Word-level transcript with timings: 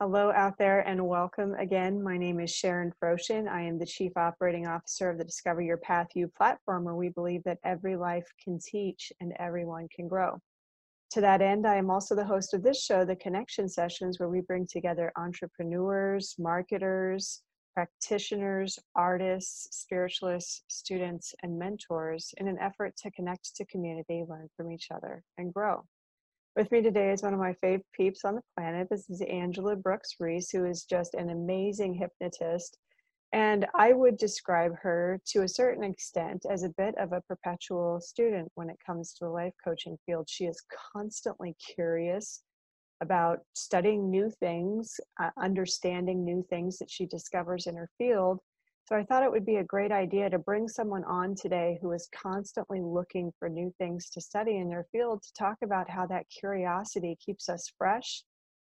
Hello 0.00 0.30
out 0.30 0.56
there 0.58 0.86
and 0.86 1.08
welcome 1.08 1.54
again. 1.54 2.00
My 2.00 2.16
name 2.16 2.38
is 2.38 2.54
Sharon 2.54 2.92
Froshin. 3.02 3.48
I 3.48 3.62
am 3.62 3.80
the 3.80 3.84
Chief 3.84 4.12
Operating 4.16 4.64
Officer 4.64 5.10
of 5.10 5.18
the 5.18 5.24
Discover 5.24 5.62
Your 5.62 5.76
Path 5.78 6.06
U 6.14 6.30
platform, 6.36 6.84
where 6.84 6.94
we 6.94 7.08
believe 7.08 7.42
that 7.42 7.58
every 7.64 7.96
life 7.96 8.28
can 8.40 8.60
teach 8.60 9.12
and 9.18 9.32
everyone 9.40 9.88
can 9.92 10.06
grow. 10.06 10.38
To 11.10 11.20
that 11.22 11.42
end, 11.42 11.66
I 11.66 11.74
am 11.74 11.90
also 11.90 12.14
the 12.14 12.24
host 12.24 12.54
of 12.54 12.62
this 12.62 12.80
show, 12.80 13.04
The 13.04 13.16
Connection 13.16 13.68
Sessions, 13.68 14.20
where 14.20 14.28
we 14.28 14.40
bring 14.40 14.68
together 14.68 15.10
entrepreneurs, 15.16 16.36
marketers, 16.38 17.42
practitioners, 17.74 18.78
artists, 18.94 19.80
spiritualists, 19.80 20.62
students, 20.68 21.34
and 21.42 21.58
mentors 21.58 22.32
in 22.36 22.46
an 22.46 22.58
effort 22.60 22.96
to 22.98 23.10
connect 23.10 23.56
to 23.56 23.64
community, 23.64 24.22
learn 24.28 24.48
from 24.56 24.70
each 24.70 24.92
other, 24.94 25.24
and 25.38 25.52
grow. 25.52 25.84
With 26.56 26.72
me 26.72 26.82
today 26.82 27.12
is 27.12 27.22
one 27.22 27.34
of 27.34 27.38
my 27.38 27.54
favorite 27.60 27.86
peeps 27.92 28.24
on 28.24 28.34
the 28.34 28.42
planet. 28.56 28.88
This 28.90 29.08
is 29.08 29.20
Angela 29.20 29.76
Brooks 29.76 30.16
Reese, 30.18 30.50
who 30.50 30.64
is 30.64 30.84
just 30.84 31.14
an 31.14 31.30
amazing 31.30 31.94
hypnotist. 31.94 32.78
And 33.32 33.66
I 33.74 33.92
would 33.92 34.16
describe 34.16 34.74
her 34.82 35.20
to 35.28 35.42
a 35.42 35.48
certain 35.48 35.84
extent 35.84 36.46
as 36.50 36.64
a 36.64 36.72
bit 36.76 36.96
of 36.98 37.12
a 37.12 37.20
perpetual 37.28 38.00
student 38.00 38.50
when 38.54 38.70
it 38.70 38.78
comes 38.84 39.12
to 39.14 39.26
the 39.26 39.30
life 39.30 39.52
coaching 39.62 39.98
field. 40.04 40.28
She 40.28 40.46
is 40.46 40.60
constantly 40.92 41.54
curious 41.74 42.42
about 43.00 43.40
studying 43.54 44.10
new 44.10 44.30
things, 44.40 44.98
uh, 45.22 45.30
understanding 45.38 46.24
new 46.24 46.44
things 46.50 46.78
that 46.78 46.90
she 46.90 47.06
discovers 47.06 47.66
in 47.66 47.76
her 47.76 47.90
field, 47.98 48.40
so 48.88 48.96
I 48.96 49.04
thought 49.04 49.22
it 49.22 49.30
would 49.30 49.44
be 49.44 49.56
a 49.56 49.64
great 49.64 49.92
idea 49.92 50.30
to 50.30 50.38
bring 50.38 50.66
someone 50.66 51.04
on 51.04 51.34
today 51.34 51.78
who 51.82 51.92
is 51.92 52.08
constantly 52.16 52.80
looking 52.80 53.30
for 53.38 53.46
new 53.46 53.70
things 53.76 54.08
to 54.08 54.20
study 54.22 54.56
in 54.56 54.70
their 54.70 54.86
field 54.90 55.22
to 55.22 55.32
talk 55.34 55.58
about 55.62 55.90
how 55.90 56.06
that 56.06 56.24
curiosity 56.30 57.18
keeps 57.22 57.50
us 57.50 57.70
fresh 57.76 58.22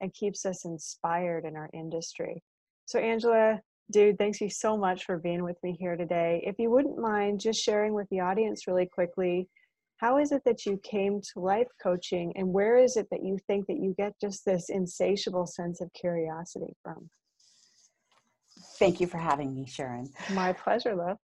and 0.00 0.14
keeps 0.14 0.46
us 0.46 0.64
inspired 0.64 1.45
in 1.45 1.56
our 1.56 1.68
industry. 1.74 2.45
So, 2.84 3.01
Angela, 3.01 3.60
dude, 3.90 4.16
thanks 4.16 4.40
you 4.40 4.48
so 4.48 4.76
much 4.76 5.04
for 5.04 5.18
being 5.18 5.43
with 5.43 5.56
me 5.65 5.76
here 5.80 5.96
today. 5.96 6.45
If 6.46 6.60
you 6.60 6.71
wouldn't 6.71 6.96
mind 6.96 7.40
just 7.40 7.60
sharing 7.60 7.93
with 7.93 8.09
the 8.10 8.21
audience 8.21 8.68
really 8.68 8.87
quickly, 8.87 9.49
how 9.96 10.18
is 10.18 10.30
it 10.30 10.43
that 10.45 10.65
you 10.65 10.78
came 10.84 11.23
to 11.32 11.40
life 11.40 11.66
coaching 11.82 12.32
and 12.37 12.52
where 12.52 12.76
is 12.76 12.96
it 12.96 13.09
that 13.10 13.24
you 13.24 13.37
think 13.49 13.66
that 13.66 13.80
you 13.80 13.96
get 13.99 14.15
just 14.21 14.45
this 14.45 14.68
insatiable 14.68 15.49
sense 15.49 15.80
of 15.80 15.93
curiosity 15.93 16.73
from? 16.84 17.10
Thank 18.79 19.01
you 19.01 19.07
for 19.07 19.18
having 19.18 19.54
me, 19.54 19.66
Sharon. 19.66 20.10
My 20.32 20.52
pleasure, 20.52 20.95
love. 20.95 21.18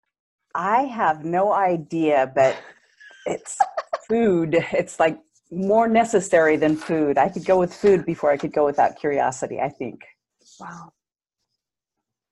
I 0.55 0.83
have 0.83 1.23
no 1.23 1.53
idea, 1.53 2.31
but 2.33 2.57
it's 3.25 3.57
food. 4.07 4.55
It's 4.73 4.99
like 4.99 5.19
more 5.51 5.87
necessary 5.87 6.55
than 6.55 6.75
food. 6.75 7.17
I 7.17 7.29
could 7.29 7.45
go 7.45 7.59
with 7.59 7.73
food 7.73 8.05
before 8.05 8.31
I 8.31 8.37
could 8.37 8.53
go 8.53 8.65
without 8.65 8.95
curiosity, 8.97 9.59
I 9.59 9.69
think. 9.69 10.01
Wow. 10.59 10.93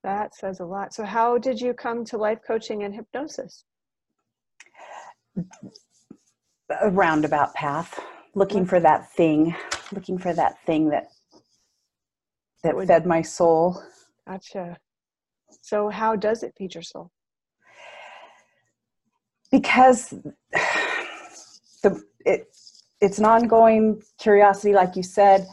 That 0.04 0.34
says 0.34 0.62
a 0.62 0.66
lot. 0.66 0.94
So, 0.94 1.04
how 1.04 1.38
did 1.38 1.60
you 1.60 1.74
come 1.74 2.06
to 2.06 2.18
life 2.18 2.40
coaching 2.48 2.84
and 2.84 2.96
hypnosis? 2.96 3.66
A 6.82 6.90
roundabout 6.90 7.54
path, 7.54 8.00
looking 8.36 8.66
for 8.66 8.80
that 8.80 9.12
thing, 9.12 9.56
looking 9.92 10.18
for 10.18 10.34
that 10.34 10.64
thing 10.66 10.90
that 10.90 11.10
that 12.64 12.76
fed 12.88 13.06
my 13.06 13.22
soul. 13.22 13.82
Gotcha. 14.28 14.78
So, 15.70 15.90
how 15.90 16.16
does 16.16 16.42
it 16.42 16.56
feed 16.58 16.74
your 16.74 16.82
soul? 16.82 17.12
Because 19.52 20.10
the 21.84 22.04
it 22.26 22.48
it's 23.02 23.20
an 23.20 23.26
ongoing 23.26 24.02
curiosity, 24.20 24.74
like 24.74 24.96
you 24.96 25.04
said. 25.04 25.46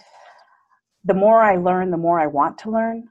The 1.04 1.14
more 1.14 1.42
I 1.42 1.56
learn, 1.56 1.90
the 1.90 1.98
more 1.98 2.18
I 2.18 2.28
want 2.28 2.56
to 2.60 2.70
learn. 2.70 3.08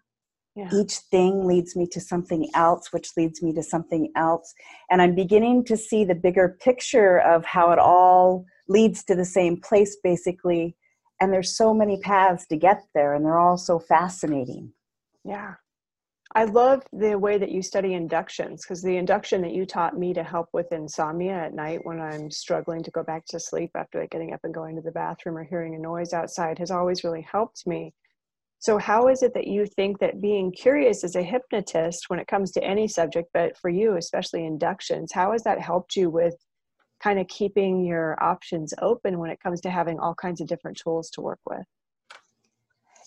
Yeah. 0.55 0.69
Each 0.73 0.95
thing 1.11 1.45
leads 1.45 1.75
me 1.75 1.85
to 1.91 2.01
something 2.01 2.49
else, 2.55 2.91
which 2.91 3.09
leads 3.15 3.43
me 3.43 3.53
to 3.53 3.61
something 3.61 4.11
else. 4.15 4.55
And 4.89 4.99
I'm 4.99 5.13
beginning 5.13 5.63
to 5.65 5.77
see 5.77 6.05
the 6.05 6.15
bigger 6.15 6.57
picture 6.59 7.19
of 7.19 7.45
how 7.45 7.71
it 7.71 7.79
all 7.79 8.45
leads 8.67 9.03
to 9.05 9.15
the 9.15 9.25
same 9.25 9.61
place, 9.61 9.95
basically. 10.03 10.75
And 11.21 11.31
there's 11.31 11.55
so 11.55 11.71
many 11.73 11.99
paths 11.99 12.47
to 12.47 12.57
get 12.57 12.81
there, 12.95 13.13
and 13.13 13.23
they're 13.23 13.37
all 13.37 13.57
so 13.57 13.77
fascinating. 13.79 14.73
Yeah. 15.23 15.55
I 16.37 16.43
love 16.43 16.83
the 16.91 17.17
way 17.17 17.37
that 17.37 17.49
you 17.49 17.61
study 17.61 17.93
inductions 17.93 18.63
because 18.63 18.83
the 18.83 18.97
induction 18.97 19.41
that 19.43 19.53
you 19.53 19.65
taught 19.65 19.97
me 19.97 20.13
to 20.13 20.21
help 20.21 20.49
with 20.51 20.69
insomnia 20.73 21.31
at 21.31 21.53
night 21.53 21.79
when 21.83 22.01
I'm 22.01 22.29
struggling 22.29 22.83
to 22.83 22.91
go 22.91 23.03
back 23.03 23.23
to 23.27 23.39
sleep 23.39 23.71
after 23.73 24.05
getting 24.11 24.33
up 24.33 24.41
and 24.43 24.53
going 24.53 24.75
to 24.75 24.81
the 24.81 24.91
bathroom 24.91 25.37
or 25.37 25.45
hearing 25.45 25.75
a 25.75 25.79
noise 25.79 26.11
outside 26.11 26.59
has 26.59 26.71
always 26.71 27.05
really 27.05 27.21
helped 27.21 27.65
me. 27.65 27.93
So, 28.59 28.77
how 28.77 29.07
is 29.07 29.23
it 29.23 29.33
that 29.33 29.47
you 29.47 29.65
think 29.65 29.99
that 29.99 30.19
being 30.19 30.51
curious 30.51 31.05
as 31.05 31.15
a 31.15 31.23
hypnotist 31.23 32.09
when 32.09 32.19
it 32.19 32.27
comes 32.27 32.51
to 32.51 32.63
any 32.63 32.89
subject, 32.89 33.29
but 33.33 33.57
for 33.57 33.69
you, 33.69 33.95
especially 33.95 34.45
inductions, 34.45 35.13
how 35.13 35.31
has 35.31 35.43
that 35.43 35.61
helped 35.61 35.95
you 35.95 36.09
with 36.09 36.35
kind 37.01 37.17
of 37.17 37.29
keeping 37.29 37.85
your 37.85 38.21
options 38.21 38.73
open 38.81 39.19
when 39.19 39.29
it 39.29 39.39
comes 39.39 39.61
to 39.61 39.69
having 39.69 39.99
all 39.99 40.15
kinds 40.15 40.41
of 40.41 40.47
different 40.47 40.77
tools 40.77 41.09
to 41.11 41.21
work 41.21 41.39
with? 41.49 41.63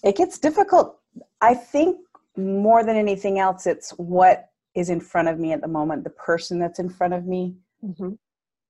It 0.02 0.16
gets 0.16 0.38
difficult. 0.38 0.98
I 1.40 1.54
think 1.54 1.98
more 2.38 2.84
than 2.84 2.96
anything 2.96 3.38
else, 3.38 3.66
it's 3.66 3.90
what 3.92 4.50
is 4.74 4.90
in 4.90 5.00
front 5.00 5.28
of 5.28 5.38
me 5.38 5.52
at 5.52 5.60
the 5.60 5.68
moment, 5.68 6.04
the 6.04 6.10
person 6.10 6.58
that's 6.58 6.78
in 6.78 6.88
front 6.88 7.14
of 7.14 7.26
me. 7.26 7.56
Mm-hmm. 7.84 8.12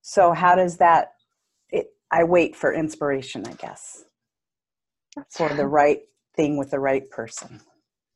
So, 0.03 0.33
how 0.33 0.55
does 0.55 0.79
that? 0.79 1.13
It, 1.71 1.89
I 2.11 2.25
wait 2.25 2.57
for 2.57 2.73
inspiration, 2.73 3.47
I 3.47 3.53
guess, 3.53 4.05
that's 5.17 5.37
for 5.37 5.53
the 5.55 5.67
right 5.67 6.01
thing 6.35 6.57
with 6.57 6.71
the 6.71 6.81
right 6.81 7.09
person. 7.11 7.61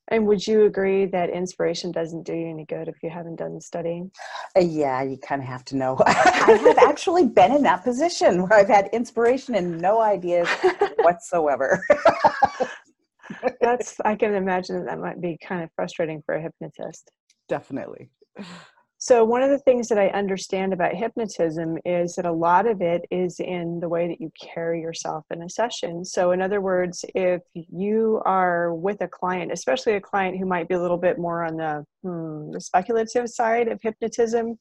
And 0.09 0.27
would 0.27 0.47
you 0.47 0.65
agree 0.65 1.07
that 1.07 1.31
inspiration 1.31 1.93
doesn't 1.93 2.25
do 2.25 2.35
you 2.35 2.49
any 2.51 2.67
good 2.67 2.89
if 2.89 3.03
you 3.03 3.09
haven't 3.09 3.37
done 3.37 3.55
the 3.55 3.61
studying? 3.61 4.11
Uh, 4.57 4.61
yeah, 4.61 5.03
you 5.03 5.17
kind 5.17 5.41
of 5.41 5.49
have 5.49 5.65
to 5.67 5.77
know. 5.77 5.97
I 6.07 6.61
have 6.67 6.79
actually 6.79 7.27
been 7.27 7.53
in 7.53 7.63
that 7.63 7.83
position 7.85 8.43
where 8.43 8.59
I've 8.59 8.69
had 8.69 8.89
inspiration 8.93 9.55
and 9.55 9.81
no 9.81 10.01
ideas 10.01 10.49
whatsoever. 10.99 11.83
That's 13.63 13.97
I 14.05 14.17
can 14.17 14.35
imagine 14.35 14.77
that 14.77 14.87
that 14.87 14.99
might 14.99 15.21
be 15.21 15.39
kind 15.43 15.63
of 15.63 15.71
frustrating 15.75 16.23
for 16.27 16.35
a 16.35 16.43
hypnotist. 16.43 17.11
Definitely. 17.49 18.11
So 19.05 19.25
one 19.25 19.43
of 19.43 19.51
the 19.51 19.59
things 19.59 19.89
that 19.89 19.99
I 19.99 20.11
understand 20.11 20.73
about 20.73 20.95
hypnotism 20.95 21.77
is 21.85 22.15
that 22.15 22.25
a 22.25 22.31
lot 22.31 22.69
of 22.69 22.81
it 22.81 23.03
is 23.11 23.41
in 23.41 23.81
the 23.81 23.89
way 23.89 24.07
that 24.07 24.21
you 24.21 24.31
carry 24.41 24.81
yourself 24.81 25.25
in 25.33 25.43
a 25.43 25.51
session. 25.51 26.05
So 26.05 26.31
in 26.31 26.41
other 26.41 26.61
words, 26.61 27.05
if 27.17 27.41
you 27.53 28.23
are 28.25 28.73
with 28.73 29.01
a 29.01 29.09
client, 29.09 29.51
especially 29.51 29.95
a 29.95 30.01
client 30.01 30.39
who 30.39 30.47
might 30.47 30.69
be 30.69 30.75
a 30.75 30.81
little 30.81 30.99
bit 30.99 31.19
more 31.19 31.43
on 31.43 31.57
the, 31.57 31.85
hmm, 32.05 32.53
the 32.53 32.61
speculative 32.61 33.29
side 33.29 33.67
of 33.67 33.81
hypnotism, 33.83 34.57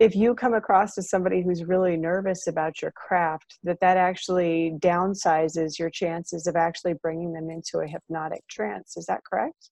if 0.00 0.16
you 0.16 0.34
come 0.34 0.54
across 0.54 0.98
as 0.98 1.08
somebody 1.08 1.42
who's 1.42 1.64
really 1.64 1.96
nervous 1.96 2.46
about 2.46 2.82
your 2.82 2.92
craft 2.92 3.58
that 3.62 3.78
that 3.80 3.96
actually 3.96 4.74
downsizes 4.78 5.78
your 5.78 5.90
chances 5.90 6.46
of 6.46 6.56
actually 6.56 6.94
bringing 7.02 7.32
them 7.32 7.48
into 7.48 7.78
a 7.78 7.86
hypnotic 7.86 8.42
trance. 8.48 8.96
Is 8.96 9.06
that 9.06 9.22
correct? 9.24 9.70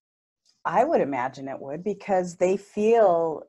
I 0.65 0.85
would 0.85 1.01
imagine 1.01 1.49
it 1.49 1.59
would 1.59 1.83
because 1.83 2.37
they 2.37 2.57
feel 2.57 3.43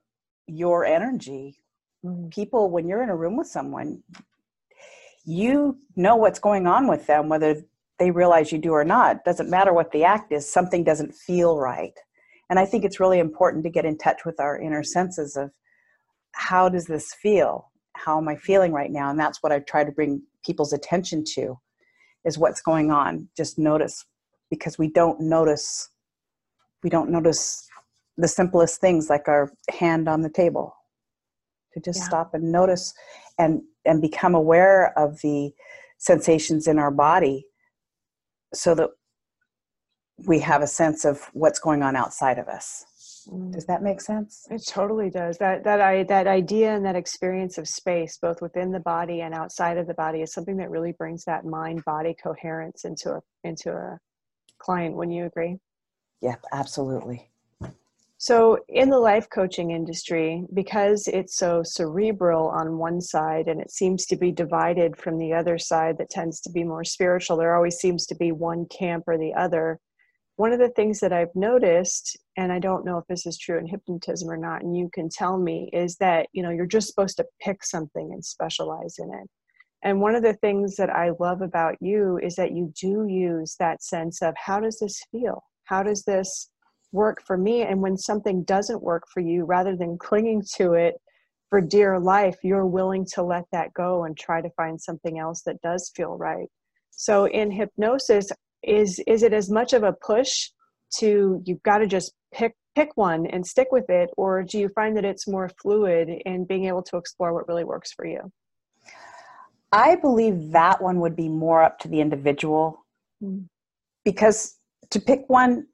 your 0.47 0.85
energy. 0.85 1.57
Mm-hmm. 2.06 2.28
people 2.29 2.69
when 2.69 2.85
you're 2.85 3.01
in 3.01 3.07
a 3.07 3.16
room 3.16 3.38
with 3.38 3.47
someone 3.47 4.03
you 5.23 5.78
know 5.95 6.17
what's 6.17 6.39
going 6.39 6.67
on 6.67 6.85
with 6.85 7.07
them 7.07 7.29
whether 7.29 7.63
they 7.97 8.12
realize 8.12 8.51
you 8.51 8.57
do 8.57 8.72
or 8.72 8.83
not. 8.83 9.23
Doesn't 9.23 9.50
matter 9.50 9.72
what 9.72 9.91
the 9.91 10.03
act 10.03 10.33
is 10.33 10.51
something 10.51 10.83
doesn't 10.83 11.13
feel 11.13 11.57
right. 11.57 11.94
And 12.50 12.59
i 12.59 12.66
think 12.66 12.83
it's 12.83 13.00
really 13.00 13.19
important 13.19 13.63
to 13.63 13.69
get 13.69 13.85
in 13.85 13.97
touch 13.97 14.25
with 14.25 14.39
our 14.41 14.59
inner 14.59 14.83
senses 14.83 15.38
of 15.38 15.51
how 16.33 16.69
does 16.69 16.85
this 16.85 17.13
feel? 17.13 17.71
How 17.95 18.17
am 18.17 18.27
I 18.27 18.35
feeling 18.35 18.71
right 18.71 18.91
now? 18.91 19.09
And 19.09 19.19
that's 19.19 19.41
what 19.41 19.51
I 19.51 19.59
try 19.59 19.83
to 19.83 19.91
bring 19.91 20.21
people's 20.45 20.73
attention 20.73 21.23
to 21.35 21.57
is 22.25 22.38
what's 22.38 22.62
going 22.62 22.91
on. 22.91 23.27
Just 23.35 23.57
notice 23.57 24.06
because 24.50 24.77
we 24.77 24.89
don't 24.89 25.19
notice 25.19 25.89
we 26.83 26.89
don't 26.89 27.09
notice 27.09 27.65
the 28.18 28.27
simplest 28.27 28.81
things 28.81 29.09
like 29.09 29.27
our 29.27 29.51
hand 29.71 30.09
on 30.09 30.21
the 30.21 30.30
table. 30.30 30.75
To 31.74 31.80
just 31.80 32.00
yeah. 32.01 32.06
stop 32.06 32.33
and 32.33 32.51
notice 32.51 32.94
and 33.39 33.62
and 33.85 34.01
become 34.01 34.35
aware 34.35 34.97
of 34.97 35.19
the 35.21 35.51
sensations 35.97 36.68
in 36.68 36.77
our 36.77 36.91
body 36.91 37.45
so 38.53 38.75
that 38.75 38.89
we 40.27 40.39
have 40.39 40.62
a 40.62 40.68
sense 40.68 41.06
of 41.06 41.30
what's 41.33 41.59
going 41.59 41.81
on 41.81 41.95
outside 41.95 42.38
of 42.38 42.47
us. 42.47 42.85
Mm. 43.27 43.51
Does 43.51 43.65
that 43.65 43.81
make 43.81 44.01
sense? 44.01 44.47
It 44.49 44.63
totally 44.67 45.09
does. 45.09 45.37
That 45.37 45.63
that 45.63 45.81
I 45.81 46.03
that 46.03 46.27
idea 46.27 46.75
and 46.75 46.85
that 46.85 46.95
experience 46.95 47.57
of 47.57 47.67
space, 47.67 48.17
both 48.17 48.41
within 48.41 48.71
the 48.71 48.79
body 48.79 49.21
and 49.21 49.33
outside 49.33 49.77
of 49.77 49.87
the 49.87 49.93
body, 49.93 50.21
is 50.21 50.33
something 50.33 50.57
that 50.57 50.69
really 50.69 50.93
brings 50.93 51.23
that 51.25 51.45
mind 51.45 51.83
body 51.85 52.15
coherence 52.21 52.85
into 52.85 53.11
a 53.11 53.21
into 53.43 53.71
a 53.71 53.99
client. 54.59 54.95
Wouldn't 54.95 55.15
you 55.15 55.25
agree? 55.25 55.57
Yep, 56.21 56.43
absolutely. 56.53 57.29
So, 58.17 58.57
in 58.69 58.89
the 58.89 58.99
life 58.99 59.29
coaching 59.29 59.71
industry, 59.71 60.45
because 60.53 61.09
it's 61.09 61.35
so 61.35 61.61
cerebral 61.65 62.47
on 62.47 62.77
one 62.77 63.01
side 63.01 63.49
and 63.49 63.59
it 63.59 63.69
seems 63.69 64.05
to 64.05 64.15
be 64.15 64.31
divided 64.31 64.95
from 64.95 65.17
the 65.17 65.33
other 65.33 65.57
side 65.57 65.97
that 65.97 66.09
tends 66.09 66.39
to 66.41 66.49
be 66.49 66.63
more 66.63 66.85
spiritual, 66.85 67.35
there 67.35 67.53
always 67.53 67.75
seems 67.75 68.05
to 68.05 68.15
be 68.15 68.31
one 68.31 68.65
camp 68.67 69.03
or 69.07 69.17
the 69.17 69.33
other 69.33 69.77
one 70.35 70.51
of 70.51 70.59
the 70.59 70.69
things 70.69 71.00
that 71.00 71.13
I've 71.13 71.35
noticed, 71.35 72.18
and 72.38 72.51
I 72.51 72.59
don't 72.59 72.85
know 72.85 72.97
if 72.97 73.06
this 73.07 73.25
is 73.25 73.38
true 73.38 73.59
in 73.59 73.68
hypnotism 73.68 74.30
or 74.30 74.38
not, 74.38 74.63
and 74.63 74.75
you 74.75 74.89
can 74.94 75.09
tell 75.09 75.38
me, 75.38 75.69
is 75.74 75.95
that 75.97 76.27
you 76.33 76.41
know 76.41 76.50
you're 76.50 76.65
just 76.65 76.88
supposed 76.88 77.18
to 77.18 77.25
pick 77.41 77.63
something 77.63 78.12
and 78.12 78.24
specialize 78.24 78.95
in 78.97 79.13
it. 79.13 79.30
And 79.83 80.00
one 80.00 80.15
of 80.15 80.24
the 80.24 80.35
things 80.35 80.75
that 80.77 80.89
I 80.89 81.12
love 81.19 81.41
about 81.41 81.75
you 81.81 82.18
is 82.24 82.35
that 82.35 82.53
you 82.53 82.74
do 82.80 83.06
use 83.07 83.56
that 83.59 83.83
sense 83.83 84.21
of 84.21 84.33
how 84.38 84.59
does 84.59 84.80
this 84.80 85.01
feel? 85.12 85.44
How 85.65 85.83
does 85.83 86.03
this 86.03 86.50
work 86.94 87.21
for 87.25 87.38
me? 87.38 87.63
And 87.63 87.81
when 87.81 87.97
something 87.97 88.44
doesn't 88.44 88.81
work 88.81 89.03
for 89.13 89.19
you, 89.19 89.44
rather 89.44 89.75
than 89.75 89.97
clinging 89.97 90.44
to 90.56 90.74
it 90.74 90.95
for 91.50 91.59
dear 91.59 92.00
life, 92.00 92.38
you're 92.44 92.65
willing 92.65 93.06
to 93.13 93.24
let 93.24 93.44
that 93.51 93.74
go 93.74 94.06
and 94.06 94.18
try 94.18 94.41
to 94.41 94.50
find 94.51 94.81
something 94.81 95.19
else 95.19 95.44
that 95.45 95.62
does 95.62 95.91
feel 95.95 96.18
right. 96.18 96.47
So 96.91 97.25
in 97.27 97.51
hypnosis, 97.51 98.31
is 98.63 99.00
is 99.07 99.24
it 99.24 99.33
as 99.33 99.50
much 99.50 99.74
of 99.74 99.83
a 99.83 99.94
push 99.94 100.50
to 100.98 101.42
you've 101.45 101.63
got 101.63 101.80
to 101.80 101.88
just 101.88 102.13
pick 102.33 102.56
pick 102.75 102.95
one 102.95 103.25
and 103.27 103.45
stick 103.45 103.68
with 103.71 103.89
it, 103.89 104.10
or 104.18 104.44
do 104.44 104.57
you 104.57 104.69
find 104.69 104.98
that 104.98 105.06
it's 105.06 105.27
more 105.27 105.50
fluid 105.62 106.10
in 106.25 106.45
being 106.45 106.65
able 106.65 106.81
to 106.83 106.98
explore 106.98 107.33
what 107.33 107.48
really 107.48 107.63
works 107.63 107.92
for 107.94 108.06
you? 108.06 108.31
I 109.71 109.95
believe 109.95 110.51
that 110.51 110.81
one 110.81 111.00
would 111.00 111.15
be 111.15 111.30
more 111.30 111.63
up 111.63 111.80
to 111.80 111.88
the 111.88 112.00
individual 112.00 112.86
mm. 113.24 113.45
because 114.06 114.57
to 114.92 115.00
pick 115.00 115.24
one 115.27 115.68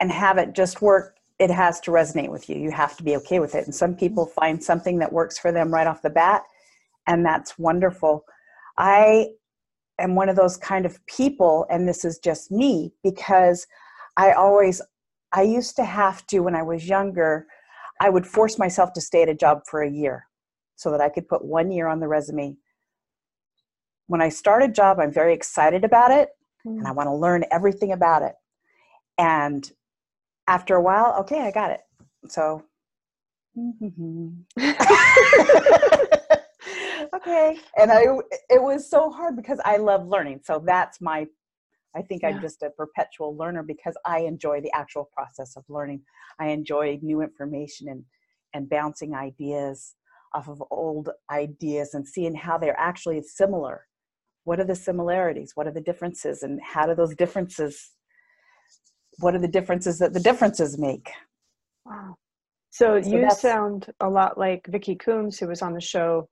and 0.00 0.10
have 0.10 0.38
it 0.38 0.54
just 0.54 0.80
work, 0.80 1.16
it 1.38 1.50
has 1.50 1.80
to 1.80 1.90
resonate 1.90 2.30
with 2.30 2.48
you. 2.48 2.56
You 2.56 2.70
have 2.70 2.96
to 2.96 3.02
be 3.02 3.16
okay 3.16 3.38
with 3.38 3.54
it. 3.54 3.64
And 3.64 3.74
some 3.74 3.94
people 3.94 4.26
find 4.26 4.62
something 4.62 4.98
that 4.98 5.12
works 5.12 5.38
for 5.38 5.52
them 5.52 5.72
right 5.72 5.86
off 5.86 6.02
the 6.02 6.10
bat, 6.10 6.42
and 7.06 7.24
that's 7.24 7.58
wonderful. 7.58 8.24
I 8.78 9.28
am 9.98 10.14
one 10.14 10.28
of 10.28 10.36
those 10.36 10.56
kind 10.56 10.86
of 10.86 11.04
people, 11.06 11.66
and 11.70 11.88
this 11.88 12.04
is 12.04 12.18
just 12.18 12.50
me 12.50 12.92
because 13.02 13.66
I 14.16 14.32
always, 14.32 14.80
I 15.32 15.42
used 15.42 15.76
to 15.76 15.84
have 15.84 16.26
to, 16.28 16.40
when 16.40 16.54
I 16.54 16.62
was 16.62 16.88
younger, 16.88 17.46
I 18.00 18.10
would 18.10 18.26
force 18.26 18.58
myself 18.58 18.92
to 18.94 19.00
stay 19.00 19.22
at 19.22 19.28
a 19.28 19.34
job 19.34 19.62
for 19.68 19.82
a 19.82 19.90
year 19.90 20.26
so 20.76 20.90
that 20.90 21.00
I 21.00 21.08
could 21.08 21.28
put 21.28 21.44
one 21.44 21.70
year 21.70 21.88
on 21.88 22.00
the 22.00 22.08
resume 22.08 22.56
when 24.06 24.22
I 24.22 24.28
start 24.28 24.62
a 24.62 24.68
job, 24.68 25.00
I'm 25.00 25.12
very 25.12 25.34
excited 25.34 25.84
about 25.84 26.10
it 26.10 26.30
mm. 26.66 26.78
and 26.78 26.86
I 26.86 26.90
mm. 26.90 26.96
want 26.96 27.08
to 27.08 27.14
learn 27.14 27.44
everything 27.50 27.92
about 27.92 28.22
it. 28.22 28.34
And 29.18 29.70
after 30.46 30.76
a 30.76 30.82
while, 30.82 31.16
okay, 31.20 31.40
I 31.40 31.50
got 31.50 31.72
it. 31.72 31.80
So, 32.28 32.62
okay. 37.16 37.58
And 37.76 37.90
I, 37.90 38.04
it 38.50 38.62
was 38.62 38.88
so 38.88 39.10
hard 39.10 39.36
because 39.36 39.60
I 39.64 39.76
love 39.76 40.06
learning. 40.06 40.40
So 40.44 40.62
that's 40.64 41.00
my, 41.00 41.26
I 41.94 42.02
think 42.02 42.22
yeah. 42.22 42.28
I'm 42.28 42.40
just 42.40 42.62
a 42.62 42.70
perpetual 42.70 43.36
learner 43.36 43.62
because 43.62 43.96
I 44.04 44.20
enjoy 44.20 44.60
the 44.60 44.72
actual 44.74 45.08
process 45.12 45.56
of 45.56 45.64
learning. 45.68 46.02
I 46.40 46.48
enjoy 46.48 46.98
new 47.02 47.22
information 47.22 47.88
and, 47.88 48.04
and 48.54 48.68
bouncing 48.68 49.14
ideas 49.14 49.94
off 50.34 50.48
of 50.48 50.62
old 50.70 51.08
ideas 51.30 51.94
and 51.94 52.06
seeing 52.06 52.34
how 52.34 52.58
they're 52.58 52.78
actually 52.78 53.22
similar 53.22 53.86
what 54.44 54.60
are 54.60 54.64
the 54.64 54.74
similarities 54.74 55.52
what 55.54 55.66
are 55.66 55.72
the 55.72 55.80
differences 55.80 56.42
and 56.42 56.60
how 56.62 56.86
do 56.86 56.94
those 56.94 57.14
differences 57.16 57.92
what 59.18 59.34
are 59.34 59.40
the 59.40 59.48
differences 59.48 59.98
that 59.98 60.12
the 60.12 60.20
differences 60.20 60.78
make 60.78 61.10
wow 61.84 62.14
so, 62.70 63.00
so 63.00 63.08
you 63.08 63.30
sound 63.30 63.86
a 64.00 64.08
lot 64.08 64.38
like 64.38 64.66
vicki 64.68 64.94
coombs 64.94 65.38
who 65.38 65.48
was 65.48 65.62
on 65.62 65.72
the 65.72 65.80
show 65.80 66.28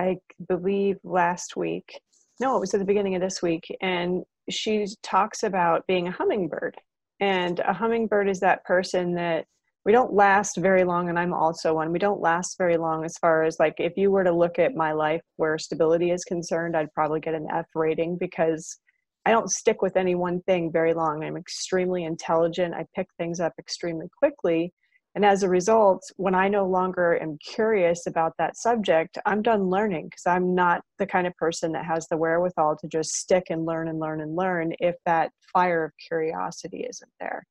i 0.00 0.16
believe 0.48 0.96
last 1.04 1.56
week. 1.56 2.00
No 2.40 2.56
it 2.56 2.60
was 2.60 2.74
at 2.74 2.80
the 2.80 2.86
beginning 2.86 3.14
of 3.14 3.20
this 3.20 3.42
week. 3.42 3.64
And 3.82 4.22
she 4.48 4.86
talks 5.02 5.42
about 5.42 5.86
being 5.86 6.08
a 6.08 6.12
hummingbird. 6.12 6.76
And 7.20 7.60
a 7.60 7.72
hummingbird 7.72 8.28
is 8.28 8.40
that 8.40 8.64
person 8.64 9.14
that 9.14 9.44
we 9.84 9.92
don't 9.92 10.12
last 10.12 10.56
very 10.56 10.84
long 10.84 11.08
and 11.08 11.18
i'm 11.18 11.32
also 11.32 11.74
one. 11.74 11.92
We 11.92 11.98
don't 11.98 12.20
last 12.20 12.56
very 12.58 12.76
long 12.76 13.04
as 13.04 13.16
far 13.18 13.44
as 13.44 13.58
like 13.58 13.74
if 13.78 13.94
you 13.96 14.10
were 14.10 14.24
to 14.24 14.32
look 14.32 14.58
at 14.58 14.74
my 14.74 14.92
life 14.92 15.22
where 15.36 15.58
stability 15.58 16.10
is 16.10 16.24
concerned 16.24 16.76
i'd 16.76 16.92
probably 16.92 17.20
get 17.20 17.34
an 17.34 17.46
f 17.52 17.66
rating 17.74 18.16
because 18.18 18.78
i 19.26 19.30
don't 19.30 19.50
stick 19.50 19.80
with 19.82 19.96
any 19.96 20.14
one 20.14 20.40
thing 20.42 20.72
very 20.72 20.94
long. 20.94 21.24
I'm 21.24 21.36
extremely 21.36 22.04
intelligent. 22.04 22.74
I 22.74 22.84
pick 22.96 23.08
things 23.18 23.40
up 23.40 23.54
extremely 23.58 24.08
quickly 24.18 24.72
and 25.14 25.24
as 25.24 25.42
a 25.42 25.48
result 25.48 26.02
when 26.16 26.34
i 26.34 26.48
no 26.48 26.66
longer 26.66 27.20
am 27.20 27.38
curious 27.38 28.06
about 28.06 28.32
that 28.38 28.56
subject 28.56 29.18
i'm 29.26 29.42
done 29.42 29.68
learning 29.68 30.06
because 30.06 30.26
i'm 30.26 30.54
not 30.54 30.82
the 30.98 31.06
kind 31.06 31.26
of 31.26 31.36
person 31.36 31.72
that 31.72 31.84
has 31.84 32.06
the 32.08 32.16
wherewithal 32.16 32.76
to 32.76 32.88
just 32.88 33.14
stick 33.14 33.44
and 33.50 33.66
learn 33.66 33.88
and 33.88 33.98
learn 33.98 34.20
and 34.20 34.36
learn 34.36 34.72
if 34.80 34.96
that 35.06 35.30
fire 35.52 35.84
of 35.84 35.92
curiosity 36.06 36.86
isn't 36.88 37.12
there 37.20 37.44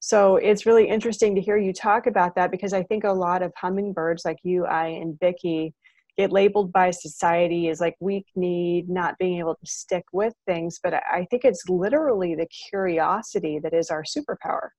so 0.00 0.36
it's 0.36 0.64
really 0.64 0.88
interesting 0.88 1.34
to 1.34 1.42
hear 1.42 1.58
you 1.58 1.74
talk 1.74 2.06
about 2.06 2.34
that 2.34 2.50
because 2.50 2.72
I 2.72 2.82
think 2.82 3.04
a 3.04 3.12
lot 3.12 3.42
of 3.42 3.52
hummingbirds 3.54 4.24
like 4.24 4.38
you, 4.42 4.64
I, 4.64 4.86
and 4.86 5.20
Vicki 5.20 5.74
get 6.16 6.32
labeled 6.32 6.72
by 6.72 6.90
society 6.90 7.68
as 7.68 7.80
like 7.80 7.96
weak 8.00 8.26
need, 8.34 8.88
not 8.88 9.18
being 9.18 9.38
able 9.38 9.54
to 9.54 9.66
stick 9.66 10.04
with 10.12 10.32
things. 10.46 10.80
But 10.82 10.94
I 10.94 11.26
think 11.30 11.44
it's 11.44 11.68
literally 11.68 12.34
the 12.34 12.48
curiosity 12.70 13.58
that 13.62 13.74
is 13.74 13.90
our 13.90 14.02
superpower. 14.02 14.70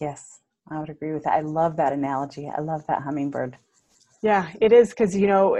Yes, 0.00 0.40
I 0.70 0.80
would 0.80 0.90
agree 0.90 1.12
with 1.12 1.24
that. 1.24 1.34
I 1.34 1.40
love 1.40 1.76
that 1.76 1.92
analogy. 1.92 2.48
I 2.48 2.60
love 2.60 2.86
that 2.88 3.02
hummingbird. 3.02 3.56
Yeah, 4.22 4.50
it 4.60 4.72
is 4.72 4.90
because, 4.90 5.14
you 5.14 5.26
know, 5.26 5.56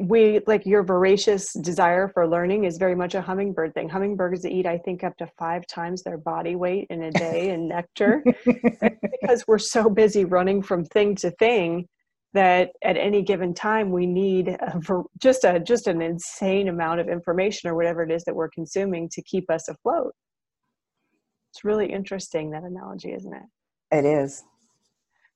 we 0.00 0.40
like 0.46 0.66
your 0.66 0.82
voracious 0.82 1.52
desire 1.52 2.08
for 2.08 2.26
learning 2.26 2.64
is 2.64 2.78
very 2.78 2.94
much 2.94 3.14
a 3.14 3.22
hummingbird 3.22 3.74
thing. 3.74 3.88
Hummingbirds 3.88 4.46
eat, 4.46 4.66
I 4.66 4.78
think, 4.78 5.04
up 5.04 5.16
to 5.18 5.26
five 5.38 5.66
times 5.66 6.02
their 6.02 6.18
body 6.18 6.56
weight 6.56 6.86
in 6.90 7.02
a 7.02 7.10
day 7.10 7.50
in 7.50 7.68
nectar 7.68 8.22
because 8.44 9.44
we're 9.46 9.58
so 9.58 9.88
busy 9.88 10.24
running 10.24 10.62
from 10.62 10.84
thing 10.84 11.14
to 11.16 11.30
thing 11.32 11.86
that 12.34 12.70
at 12.84 12.96
any 12.96 13.22
given 13.22 13.54
time 13.54 13.90
we 13.90 14.06
need 14.06 14.48
a, 14.48 14.80
just 15.18 15.44
a 15.44 15.58
just 15.60 15.86
an 15.86 16.02
insane 16.02 16.68
amount 16.68 17.00
of 17.00 17.08
information 17.08 17.70
or 17.70 17.74
whatever 17.74 18.02
it 18.02 18.10
is 18.10 18.22
that 18.24 18.34
we're 18.34 18.50
consuming 18.50 19.08
to 19.10 19.22
keep 19.22 19.50
us 19.50 19.68
afloat. 19.68 20.12
It's 21.52 21.64
really 21.64 21.90
interesting 21.90 22.50
that 22.50 22.64
analogy, 22.64 23.12
isn't 23.12 23.34
it? 23.34 23.42
It 23.90 24.04
is. 24.04 24.44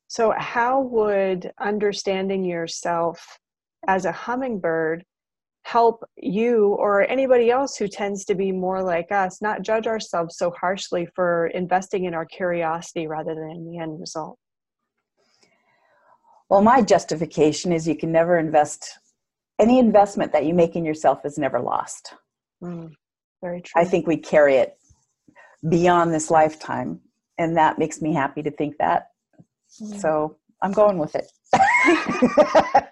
So, 0.09 0.35
how 0.37 0.83
would 0.83 1.51
understanding 1.59 2.45
yourself 2.45 3.39
as 3.89 4.05
a 4.05 4.13
hummingbird 4.13 5.05
help 5.65 6.05
you 6.17 6.77
or 6.79 7.09
anybody 7.09 7.51
else 7.51 7.77
who 7.77 7.89
tends 7.89 8.25
to 8.25 8.35
be 8.35 8.51
more 8.53 8.83
like 8.83 9.13
us 9.13 9.41
not 9.41 9.63
judge 9.63 9.87
ourselves 9.87 10.37
so 10.37 10.51
harshly 10.51 11.07
for 11.15 11.47
investing 11.49 12.05
in 12.05 12.15
our 12.15 12.27
curiosity 12.27 13.07
rather 13.07 13.35
than 13.35 13.51
in 13.51 13.65
the 13.65 13.79
end 13.79 13.99
result? 14.01 14.39
Well, 16.49 16.63
my 16.63 16.83
justification 16.83 17.73
is 17.73 17.89
you 17.89 17.97
can 17.97 18.13
never 18.13 18.39
invest, 18.39 18.99
any 19.59 19.79
investment 19.79 20.33
that 20.33 20.45
you 20.45 20.53
make 20.53 20.77
in 20.77 20.85
yourself 20.85 21.25
is 21.25 21.39
never 21.39 21.61
lost. 21.61 22.13
Mm, 22.63 22.91
very 23.41 23.63
true. 23.63 23.81
I 23.81 23.87
think 23.87 24.07
we 24.07 24.19
carry 24.19 24.57
it 24.57 24.77
beyond 25.67 26.13
this 26.13 26.31
lifetime, 26.31 27.01
and 27.39 27.57
that 27.57 27.79
makes 27.79 28.01
me 28.01 28.13
happy 28.15 28.43
to 28.43 28.51
think 28.51 28.77
that. 28.79 29.09
Mm. 29.81 30.01
So 30.01 30.37
I'm 30.63 30.73
going 30.73 30.99
with 30.99 31.15
it. 31.15 31.27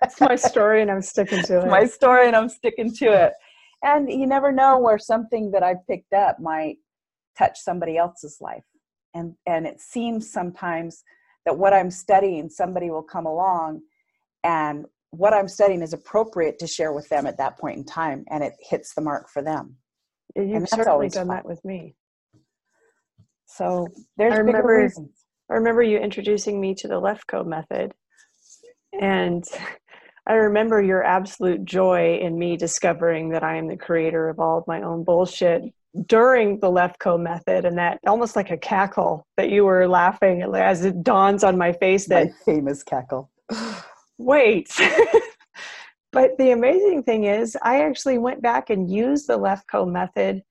it's 0.03 0.21
my 0.21 0.35
story 0.35 0.83
and 0.83 0.91
I'm 0.91 1.03
sticking 1.03 1.43
to 1.45 1.61
it. 1.65 1.69
my 1.69 1.87
story 1.87 2.27
and 2.27 2.37
I'm 2.37 2.49
sticking 2.49 2.93
to 2.97 3.07
it. 3.27 3.33
And 3.83 4.11
you 4.11 4.27
never 4.27 4.53
know 4.53 4.79
where 4.79 4.99
something 4.99 5.51
that 5.53 5.63
I've 5.63 5.87
picked 5.87 6.13
up 6.13 6.39
might 6.41 6.77
touch 7.39 7.59
somebody 7.59 7.97
else's 7.97 8.39
life. 8.41 8.65
And 9.15 9.35
and 9.47 9.67
it 9.67 9.81
seems 9.81 10.31
sometimes 10.31 11.03
that 11.47 11.57
what 11.57 11.73
I'm 11.73 11.91
studying, 11.91 12.51
somebody 12.51 12.91
will 12.91 13.03
come 13.03 13.27
along 13.27 13.81
and 14.45 14.85
what 15.11 15.35
I'm 15.35 15.49
studying 15.49 15.83
is 15.83 15.93
appropriate 15.93 16.59
to 16.61 16.67
share 16.67 16.93
with 16.93 17.09
them 17.09 17.27
at 17.27 17.39
that 17.39 17.59
point 17.59 17.79
in 17.79 17.85
time 17.85 18.25
and 18.31 18.45
it 18.45 18.53
hits 18.61 18.95
the 18.95 19.01
mark 19.01 19.29
for 19.29 19.43
them. 19.43 19.77
You've 20.37 20.69
certainly 20.69 21.09
done 21.09 21.27
fun. 21.27 21.37
that 21.37 21.47
with 21.47 21.65
me. 21.65 21.97
So 23.57 23.89
there's 24.17 24.35
I 24.35 24.37
remember, 24.39 24.83
reasons. 24.83 25.11
I 25.51 25.55
remember 25.55 25.83
you 25.83 25.99
introducing 25.99 26.61
me 26.61 26.75
to 26.77 26.89
the 26.89 27.01
Lefkoe 27.01 27.47
method 27.47 27.93
and 28.99 29.45
I 30.27 30.35
remember 30.35 30.81
your 30.81 31.03
absolute 31.03 31.65
joy 31.65 32.19
in 32.19 32.39
me 32.39 32.57
discovering 32.57 33.31
that 33.31 33.43
I 33.43 33.57
am 33.57 33.69
the 33.69 33.77
creator 33.77 34.29
of 34.29 34.39
all 34.39 34.59
of 34.59 34.67
my 34.67 34.83
own 34.83 35.03
bullshit 35.03 35.63
during 36.07 36.61
the 36.61 36.71
Lefkoe 36.71 37.21
method, 37.21 37.65
and 37.65 37.79
that 37.79 37.99
almost 38.07 38.37
like 38.37 38.51
a 38.51 38.57
cackle 38.57 39.27
that 39.37 39.51
you 39.51 39.65
were 39.65 39.89
laughing 39.89 40.43
as 40.43 40.85
it 40.85 41.03
dawns 41.03 41.43
on 41.43 41.59
my 41.59 41.73
face 41.73 42.07
that 42.07 42.27
my 42.27 42.33
famous 42.45 42.85
cackle. 42.85 43.31
Wait. 44.19 44.71
but 46.13 46.39
the 46.39 46.53
amazing 46.53 47.03
thing 47.03 47.25
is, 47.25 47.57
I 47.63 47.83
actually 47.83 48.19
went 48.19 48.41
back 48.43 48.71
and 48.71 48.89
used 48.89 49.27
the 49.27 49.39
Lefkoe 49.39 49.91
method 49.91 50.43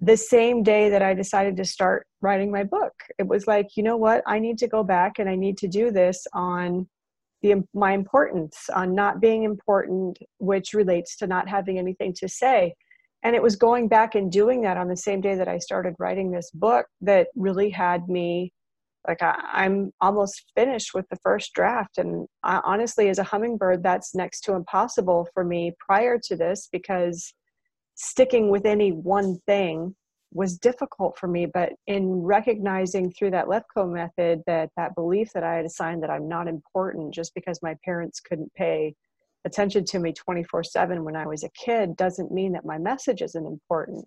the 0.00 0.16
same 0.16 0.62
day 0.62 0.90
that 0.90 1.02
I 1.02 1.14
decided 1.14 1.56
to 1.56 1.64
start 1.64 2.06
writing 2.20 2.50
my 2.50 2.64
book. 2.64 2.92
It 3.18 3.26
was 3.26 3.46
like, 3.46 3.76
you 3.76 3.82
know 3.82 3.96
what? 3.96 4.22
I 4.26 4.38
need 4.38 4.58
to 4.58 4.68
go 4.68 4.82
back 4.82 5.18
and 5.18 5.28
I 5.28 5.36
need 5.36 5.56
to 5.58 5.68
do 5.68 5.90
this 5.90 6.26
on 6.32 6.86
the 7.42 7.62
my 7.74 7.92
importance 7.92 8.68
on 8.74 8.94
not 8.94 9.20
being 9.20 9.44
important 9.44 10.18
which 10.38 10.72
relates 10.72 11.16
to 11.16 11.26
not 11.26 11.48
having 11.48 11.78
anything 11.78 12.14
to 12.14 12.28
say 12.28 12.74
and 13.22 13.34
it 13.34 13.42
was 13.42 13.56
going 13.56 13.88
back 13.88 14.14
and 14.14 14.30
doing 14.30 14.62
that 14.62 14.76
on 14.76 14.88
the 14.88 14.96
same 14.96 15.20
day 15.20 15.34
that 15.34 15.48
I 15.48 15.58
started 15.58 15.94
writing 15.98 16.30
this 16.30 16.50
book 16.52 16.86
that 17.02 17.28
really 17.34 17.70
had 17.70 18.08
me 18.08 18.52
like 19.06 19.22
I, 19.22 19.64
am 19.64 19.92
almost 20.00 20.50
finished 20.56 20.94
with 20.94 21.06
the 21.10 21.18
first 21.22 21.52
draft 21.52 21.98
and 21.98 22.26
I, 22.42 22.60
honestly 22.64 23.08
as 23.08 23.18
a 23.18 23.24
hummingbird 23.24 23.82
that's 23.82 24.14
next 24.14 24.40
to 24.42 24.54
impossible 24.54 25.28
for 25.34 25.44
me 25.44 25.72
prior 25.78 26.18
to 26.24 26.36
this 26.36 26.68
because 26.72 27.32
sticking 27.96 28.50
with 28.50 28.66
any 28.66 28.90
one 28.92 29.38
thing 29.46 29.94
was 30.32 30.58
difficult 30.58 31.16
for 31.18 31.28
me 31.28 31.46
but 31.46 31.72
in 31.86 32.08
recognizing 32.08 33.10
through 33.10 33.30
that 33.30 33.46
lefkoe 33.46 33.90
method 33.90 34.42
that 34.46 34.68
that 34.76 34.94
belief 34.94 35.32
that 35.32 35.42
i 35.42 35.54
had 35.54 35.64
assigned 35.64 36.02
that 36.02 36.10
i'm 36.10 36.28
not 36.28 36.46
important 36.46 37.12
just 37.12 37.34
because 37.34 37.58
my 37.62 37.74
parents 37.84 38.20
couldn't 38.20 38.52
pay 38.54 38.94
attention 39.46 39.84
to 39.84 39.98
me 39.98 40.12
24 40.12 40.62
7 40.62 41.04
when 41.04 41.16
i 41.16 41.26
was 41.26 41.42
a 41.42 41.48
kid 41.50 41.96
doesn't 41.96 42.30
mean 42.30 42.52
that 42.52 42.64
my 42.64 42.78
message 42.78 43.22
isn't 43.22 43.46
important. 43.46 44.04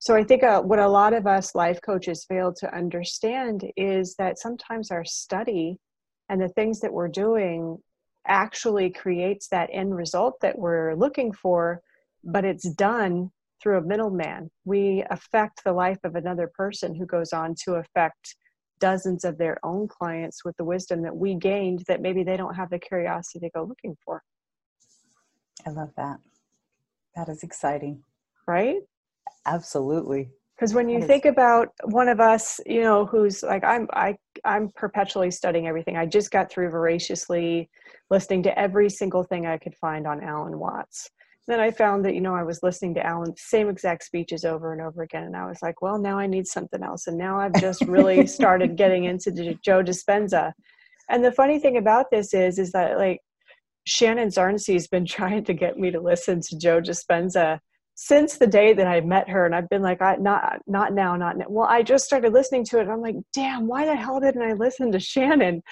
So 0.00 0.16
i 0.16 0.24
think 0.24 0.42
uh, 0.42 0.60
what 0.62 0.78
a 0.80 0.88
lot 0.88 1.12
of 1.12 1.26
us 1.26 1.54
life 1.54 1.80
coaches 1.82 2.26
fail 2.28 2.52
to 2.54 2.74
understand 2.74 3.64
is 3.76 4.16
that 4.18 4.38
sometimes 4.38 4.90
our 4.90 5.04
study 5.04 5.78
and 6.30 6.40
the 6.40 6.48
things 6.48 6.80
that 6.80 6.92
we're 6.92 7.08
doing 7.08 7.78
actually 8.26 8.90
creates 8.90 9.48
that 9.48 9.68
end 9.72 9.94
result 9.94 10.40
that 10.40 10.58
we're 10.58 10.94
looking 10.94 11.30
for 11.32 11.80
but 12.24 12.44
it's 12.44 12.68
done 12.70 13.30
through 13.62 13.78
a 13.78 13.82
middleman. 13.82 14.50
We 14.64 15.04
affect 15.10 15.62
the 15.64 15.72
life 15.72 15.98
of 16.04 16.16
another 16.16 16.50
person 16.54 16.94
who 16.94 17.06
goes 17.06 17.32
on 17.32 17.54
to 17.64 17.74
affect 17.74 18.36
dozens 18.80 19.24
of 19.24 19.38
their 19.38 19.58
own 19.64 19.88
clients 19.88 20.44
with 20.44 20.56
the 20.56 20.64
wisdom 20.64 21.02
that 21.02 21.16
we 21.16 21.34
gained 21.34 21.84
that 21.88 22.02
maybe 22.02 22.22
they 22.22 22.36
don't 22.36 22.54
have 22.54 22.70
the 22.70 22.78
curiosity 22.78 23.46
to 23.46 23.50
go 23.54 23.62
looking 23.64 23.96
for. 24.04 24.22
I 25.66 25.70
love 25.70 25.90
that. 25.96 26.18
That 27.16 27.28
is 27.28 27.42
exciting. 27.42 28.02
Right? 28.46 28.80
Absolutely. 29.46 30.30
Because 30.56 30.74
when 30.74 30.88
you 30.88 31.00
that 31.00 31.06
think 31.06 31.26
is- 31.26 31.32
about 31.32 31.68
one 31.84 32.08
of 32.08 32.20
us, 32.20 32.60
you 32.66 32.82
know, 32.82 33.06
who's 33.06 33.42
like 33.42 33.64
I'm 33.64 33.88
I 33.92 34.16
I'm 34.44 34.70
perpetually 34.76 35.30
studying 35.30 35.66
everything. 35.66 35.96
I 35.96 36.06
just 36.06 36.30
got 36.30 36.50
through 36.50 36.70
voraciously 36.70 37.70
listening 38.10 38.42
to 38.44 38.58
every 38.58 38.90
single 38.90 39.24
thing 39.24 39.46
I 39.46 39.58
could 39.58 39.74
find 39.76 40.06
on 40.06 40.22
Alan 40.22 40.58
Watts 40.58 41.10
then 41.46 41.60
I 41.60 41.70
found 41.70 42.04
that, 42.04 42.14
you 42.14 42.20
know, 42.20 42.34
I 42.34 42.42
was 42.42 42.62
listening 42.62 42.94
to 42.94 43.06
Alan's 43.06 43.42
same 43.42 43.68
exact 43.68 44.04
speeches 44.04 44.44
over 44.44 44.72
and 44.72 44.80
over 44.80 45.02
again. 45.02 45.24
And 45.24 45.36
I 45.36 45.46
was 45.46 45.60
like, 45.62 45.82
well, 45.82 45.98
now 45.98 46.18
I 46.18 46.26
need 46.26 46.46
something 46.46 46.82
else. 46.82 47.06
And 47.06 47.18
now 47.18 47.38
I've 47.38 47.54
just 47.60 47.82
really 47.82 48.26
started 48.38 48.76
getting 48.76 49.04
into 49.04 49.30
Joe 49.62 49.82
Dispenza. 49.82 50.52
And 51.10 51.24
the 51.24 51.32
funny 51.32 51.58
thing 51.58 51.76
about 51.76 52.10
this 52.10 52.32
is, 52.32 52.58
is 52.58 52.72
that 52.72 52.96
like 52.96 53.20
Shannon 53.84 54.28
Zarncy 54.28 54.72
has 54.72 54.86
been 54.86 55.06
trying 55.06 55.44
to 55.44 55.52
get 55.52 55.78
me 55.78 55.90
to 55.90 56.00
listen 56.00 56.40
to 56.40 56.58
Joe 56.58 56.80
Dispenza 56.80 57.58
since 57.96 58.38
the 58.38 58.46
day 58.46 58.72
that 58.72 58.86
I 58.86 59.00
met 59.02 59.28
her. 59.28 59.46
And 59.46 59.54
I've 59.54 59.68
been 59.68 59.82
like, 59.82 60.02
I, 60.02 60.16
not, 60.16 60.60
not 60.66 60.94
now, 60.94 61.14
not 61.14 61.36
now. 61.36 61.46
Well, 61.48 61.68
I 61.68 61.82
just 61.82 62.06
started 62.06 62.32
listening 62.32 62.64
to 62.66 62.78
it. 62.78 62.82
And 62.82 62.90
I'm 62.90 63.00
like, 63.00 63.16
damn, 63.32 63.68
why 63.68 63.84
the 63.84 63.94
hell 63.94 64.18
didn't 64.18 64.42
I 64.42 64.54
listen 64.54 64.90
to 64.92 64.98
Shannon? 64.98 65.62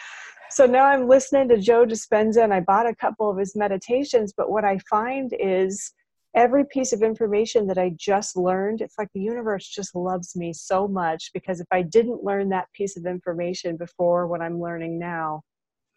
So 0.52 0.66
now 0.66 0.84
I'm 0.84 1.08
listening 1.08 1.48
to 1.48 1.58
Joe 1.58 1.86
Dispenza 1.86 2.44
and 2.44 2.52
I 2.52 2.60
bought 2.60 2.88
a 2.88 2.94
couple 2.94 3.30
of 3.30 3.38
his 3.38 3.56
meditations. 3.56 4.34
But 4.36 4.50
what 4.50 4.64
I 4.64 4.78
find 4.90 5.32
is 5.38 5.92
every 6.34 6.64
piece 6.66 6.92
of 6.92 7.02
information 7.02 7.66
that 7.68 7.78
I 7.78 7.92
just 7.98 8.36
learned, 8.36 8.80
it's 8.80 8.98
like 8.98 9.08
the 9.14 9.20
universe 9.20 9.66
just 9.66 9.94
loves 9.94 10.36
me 10.36 10.52
so 10.52 10.86
much 10.86 11.30
because 11.32 11.60
if 11.60 11.66
I 11.70 11.82
didn't 11.82 12.22
learn 12.22 12.50
that 12.50 12.72
piece 12.74 12.96
of 12.96 13.06
information 13.06 13.76
before 13.76 14.26
what 14.26 14.42
I'm 14.42 14.60
learning 14.60 14.98
now, 14.98 15.42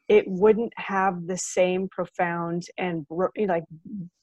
it 0.08 0.26
wouldn't 0.28 0.74
have 0.78 1.28
the 1.28 1.38
same 1.38 1.90
profound 1.90 2.64
and 2.78 3.06
like 3.10 3.64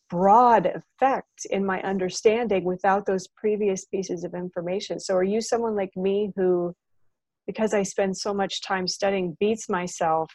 broad 0.08 0.66
effect 0.66 1.46
in 1.50 1.64
my 1.64 1.82
understanding 1.82 2.64
without 2.64 3.06
those 3.06 3.26
previous 3.36 3.84
pieces 3.86 4.24
of 4.24 4.34
information. 4.34 5.00
So, 5.00 5.14
are 5.14 5.24
you 5.24 5.40
someone 5.40 5.74
like 5.74 5.96
me 5.96 6.32
who 6.36 6.74
because 7.46 7.74
I 7.74 7.82
spend 7.82 8.16
so 8.16 8.32
much 8.32 8.62
time 8.62 8.86
studying 8.86 9.36
beats 9.40 9.68
myself. 9.68 10.30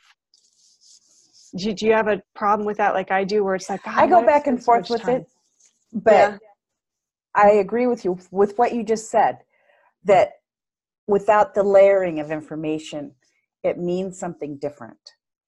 Do, 1.57 1.73
do 1.73 1.85
you 1.85 1.93
have 1.93 2.07
a 2.07 2.21
problem 2.35 2.65
with 2.65 2.77
that 2.77 2.93
like 2.93 3.11
I 3.11 3.23
do 3.23 3.43
where 3.43 3.55
it's 3.55 3.69
like 3.69 3.81
I 3.87 4.05
go 4.07 4.25
back 4.25 4.47
and 4.47 4.63
forth 4.63 4.89
with 4.89 5.03
time? 5.03 5.21
it 5.21 5.27
but 5.93 6.11
yeah. 6.11 6.37
I 7.33 7.51
agree 7.51 7.87
with 7.87 8.03
you 8.03 8.17
with 8.31 8.57
what 8.57 8.73
you 8.73 8.83
just 8.83 9.09
said 9.09 9.39
that 10.03 10.31
without 11.07 11.53
the 11.53 11.63
layering 11.63 12.19
of 12.19 12.31
information 12.31 13.13
it 13.63 13.77
means 13.77 14.19
something 14.19 14.57
different. 14.57 14.99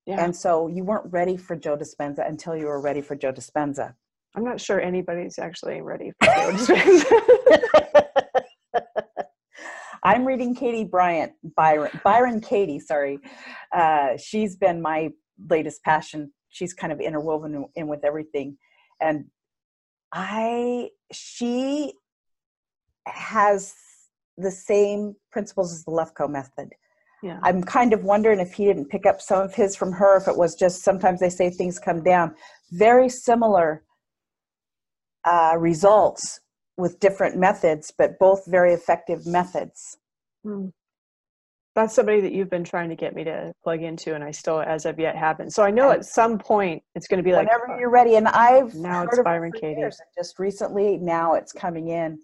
Yeah. 0.05 0.23
And 0.23 0.35
so 0.35 0.67
you 0.67 0.83
weren't 0.83 1.11
ready 1.11 1.37
for 1.37 1.55
Joe 1.55 1.77
Dispenza 1.77 2.27
until 2.27 2.55
you 2.55 2.65
were 2.65 2.81
ready 2.81 3.01
for 3.01 3.15
Joe 3.15 3.31
Dispenza. 3.31 3.93
I'm 4.35 4.43
not 4.43 4.59
sure 4.59 4.79
anybody's 4.79 5.39
actually 5.39 5.81
ready 5.81 6.11
for 6.19 6.25
Joe 6.25 6.51
Dispenza. 6.51 7.85
I'm 10.03 10.25
reading 10.25 10.55
Katie 10.55 10.83
Bryant, 10.83 11.33
Byron, 11.55 11.91
Byron 12.03 12.41
Katie, 12.41 12.79
sorry. 12.79 13.19
Uh, 13.75 14.17
she's 14.17 14.55
been 14.55 14.81
my 14.81 15.09
latest 15.49 15.83
passion. 15.83 16.31
She's 16.49 16.73
kind 16.73 16.91
of 16.91 16.99
interwoven 16.99 17.65
in, 17.75 17.87
with 17.87 18.03
everything. 18.03 18.57
And 19.01 19.25
I, 20.13 20.89
she 21.11 21.93
has 23.07 23.73
the 24.37 24.51
same 24.51 25.15
principles 25.31 25.73
as 25.73 25.83
the 25.83 25.91
Lefkoe 25.91 26.29
method. 26.29 26.69
Yeah. 27.21 27.39
I'm 27.43 27.61
kind 27.63 27.91
of 27.91 28.03
wondering 28.03 28.39
if 28.39 28.53
he 28.53 28.65
didn't 28.65 28.89
pick 28.89 29.05
up 29.05 29.21
some 29.21 29.41
of 29.41 29.53
his 29.53 29.75
from 29.75 29.91
her, 29.91 30.17
if 30.17 30.27
it 30.27 30.37
was 30.37 30.55
just 30.55 30.83
sometimes 30.83 31.19
they 31.19 31.29
say 31.29 31.49
things 31.49 31.77
come 31.77 32.01
down. 32.01 32.33
Very 32.71 33.09
similar 33.09 33.83
uh, 35.25 35.55
results 35.57 36.39
with 36.79 36.99
different 36.99 37.37
methods, 37.37 37.93
but 37.95 38.17
both 38.17 38.45
very 38.47 38.73
effective 38.73 39.27
methods. 39.27 39.97
Mm. 40.45 40.71
That's 41.75 41.93
somebody 41.93 42.21
that 42.21 42.31
you've 42.31 42.49
been 42.49 42.63
trying 42.63 42.89
to 42.89 42.95
get 42.95 43.13
me 43.13 43.23
to 43.25 43.53
plug 43.63 43.83
into, 43.83 44.15
and 44.15 44.23
I 44.23 44.31
still, 44.31 44.59
as 44.61 44.85
of 44.85 44.97
yet, 44.97 45.15
haven't. 45.15 45.51
So 45.51 45.61
I 45.61 45.71
know 45.71 45.91
at 45.91 46.05
some 46.05 46.39
point 46.39 46.81
it's 46.95 47.07
going 47.07 47.19
to 47.19 47.23
be 47.23 47.33
like 47.33 47.47
whenever 47.47 47.79
you're 47.79 47.91
ready. 47.91 48.15
And 48.15 48.27
I've 48.27 48.73
now 48.73 49.03
it's 49.03 49.19
Byron 49.21 49.51
Katie. 49.51 49.83
Just 50.17 50.39
recently, 50.39 50.97
now 50.97 51.35
it's 51.35 51.51
coming 51.51 51.89
in, 51.89 52.19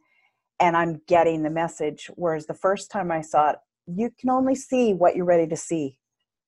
and 0.60 0.76
I'm 0.76 1.02
getting 1.08 1.44
the 1.44 1.50
message. 1.50 2.10
Whereas 2.16 2.48
the 2.48 2.54
first 2.54 2.90
time 2.90 3.12
I 3.12 3.22
saw 3.22 3.52
it, 3.52 3.58
you 3.88 4.10
can 4.20 4.30
only 4.30 4.56
see 4.56 4.94
what 4.94 5.16
you're 5.16 5.26
ready 5.26 5.48
to 5.48 5.58
see 5.58 6.00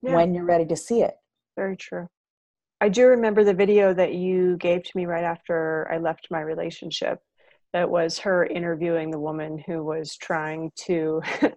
yeah. 0.01 0.15
when 0.15 0.33
you're 0.33 0.45
ready 0.45 0.65
to 0.65 0.75
see 0.75 1.01
it. 1.01 1.13
Very 1.55 1.77
true. 1.77 2.07
I 2.81 2.89
do 2.89 3.07
remember 3.07 3.43
the 3.43 3.53
video 3.53 3.93
that 3.93 4.13
you 4.13 4.57
gave 4.57 4.83
to 4.83 4.91
me 4.95 5.05
right 5.05 5.23
after 5.23 5.87
I 5.91 5.97
left 5.97 6.27
my 6.29 6.41
relationship 6.41 7.19
that 7.73 7.89
was 7.89 8.17
her 8.19 8.45
interviewing 8.45 9.11
the 9.11 9.19
woman 9.19 9.61
who 9.65 9.83
was 9.83 10.15
trying 10.15 10.71
to 10.85 11.21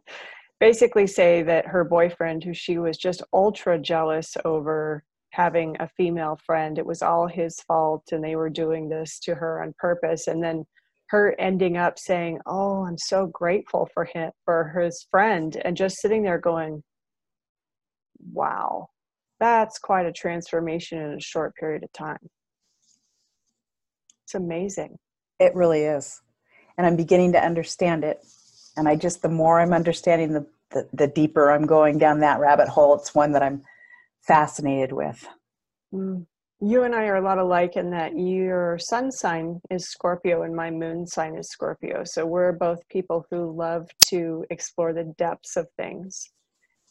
basically 0.60 1.06
say 1.06 1.42
that 1.42 1.66
her 1.66 1.84
boyfriend, 1.84 2.44
who 2.44 2.52
she 2.52 2.78
was 2.78 2.96
just 2.96 3.22
ultra 3.32 3.78
jealous 3.78 4.36
over 4.44 5.04
having 5.30 5.76
a 5.80 5.88
female 5.96 6.38
friend, 6.44 6.78
it 6.78 6.86
was 6.86 7.02
all 7.02 7.26
his 7.26 7.60
fault 7.60 8.04
and 8.12 8.22
they 8.22 8.36
were 8.36 8.50
doing 8.50 8.88
this 8.88 9.18
to 9.20 9.34
her 9.34 9.62
on 9.62 9.74
purpose. 9.78 10.26
And 10.26 10.42
then 10.42 10.64
her 11.08 11.34
ending 11.38 11.76
up 11.76 11.98
saying, 11.98 12.40
Oh, 12.46 12.84
I'm 12.84 12.98
so 12.98 13.26
grateful 13.26 13.88
for 13.94 14.04
him, 14.04 14.30
for 14.44 14.72
his 14.80 15.06
friend, 15.10 15.56
and 15.64 15.76
just 15.76 15.98
sitting 15.98 16.22
there 16.22 16.38
going, 16.38 16.82
Wow, 18.32 18.88
that's 19.38 19.78
quite 19.78 20.06
a 20.06 20.12
transformation 20.12 20.98
in 21.00 21.14
a 21.14 21.20
short 21.20 21.54
period 21.56 21.82
of 21.84 21.92
time. 21.92 22.18
It's 24.24 24.34
amazing. 24.34 24.96
It 25.40 25.54
really 25.54 25.82
is. 25.82 26.20
And 26.78 26.86
I'm 26.86 26.96
beginning 26.96 27.32
to 27.32 27.44
understand 27.44 28.04
it. 28.04 28.24
And 28.76 28.88
I 28.88 28.94
just, 28.94 29.22
the 29.22 29.28
more 29.28 29.58
I'm 29.58 29.72
understanding, 29.72 30.32
the, 30.32 30.46
the, 30.70 30.88
the 30.92 31.06
deeper 31.08 31.50
I'm 31.50 31.66
going 31.66 31.98
down 31.98 32.20
that 32.20 32.38
rabbit 32.38 32.68
hole. 32.68 32.94
It's 32.94 33.14
one 33.14 33.32
that 33.32 33.42
I'm 33.42 33.62
fascinated 34.20 34.92
with. 34.92 35.26
Mm. 35.92 36.26
You 36.62 36.84
and 36.84 36.94
I 36.94 37.04
are 37.06 37.16
a 37.16 37.22
lot 37.22 37.38
alike 37.38 37.76
in 37.76 37.90
that 37.92 38.18
your 38.18 38.78
sun 38.78 39.10
sign 39.10 39.60
is 39.70 39.88
Scorpio 39.88 40.42
and 40.42 40.54
my 40.54 40.70
moon 40.70 41.06
sign 41.06 41.34
is 41.34 41.48
Scorpio. 41.48 42.04
So 42.04 42.26
we're 42.26 42.52
both 42.52 42.86
people 42.88 43.24
who 43.30 43.56
love 43.56 43.88
to 44.08 44.44
explore 44.50 44.92
the 44.92 45.12
depths 45.16 45.56
of 45.56 45.66
things 45.78 46.30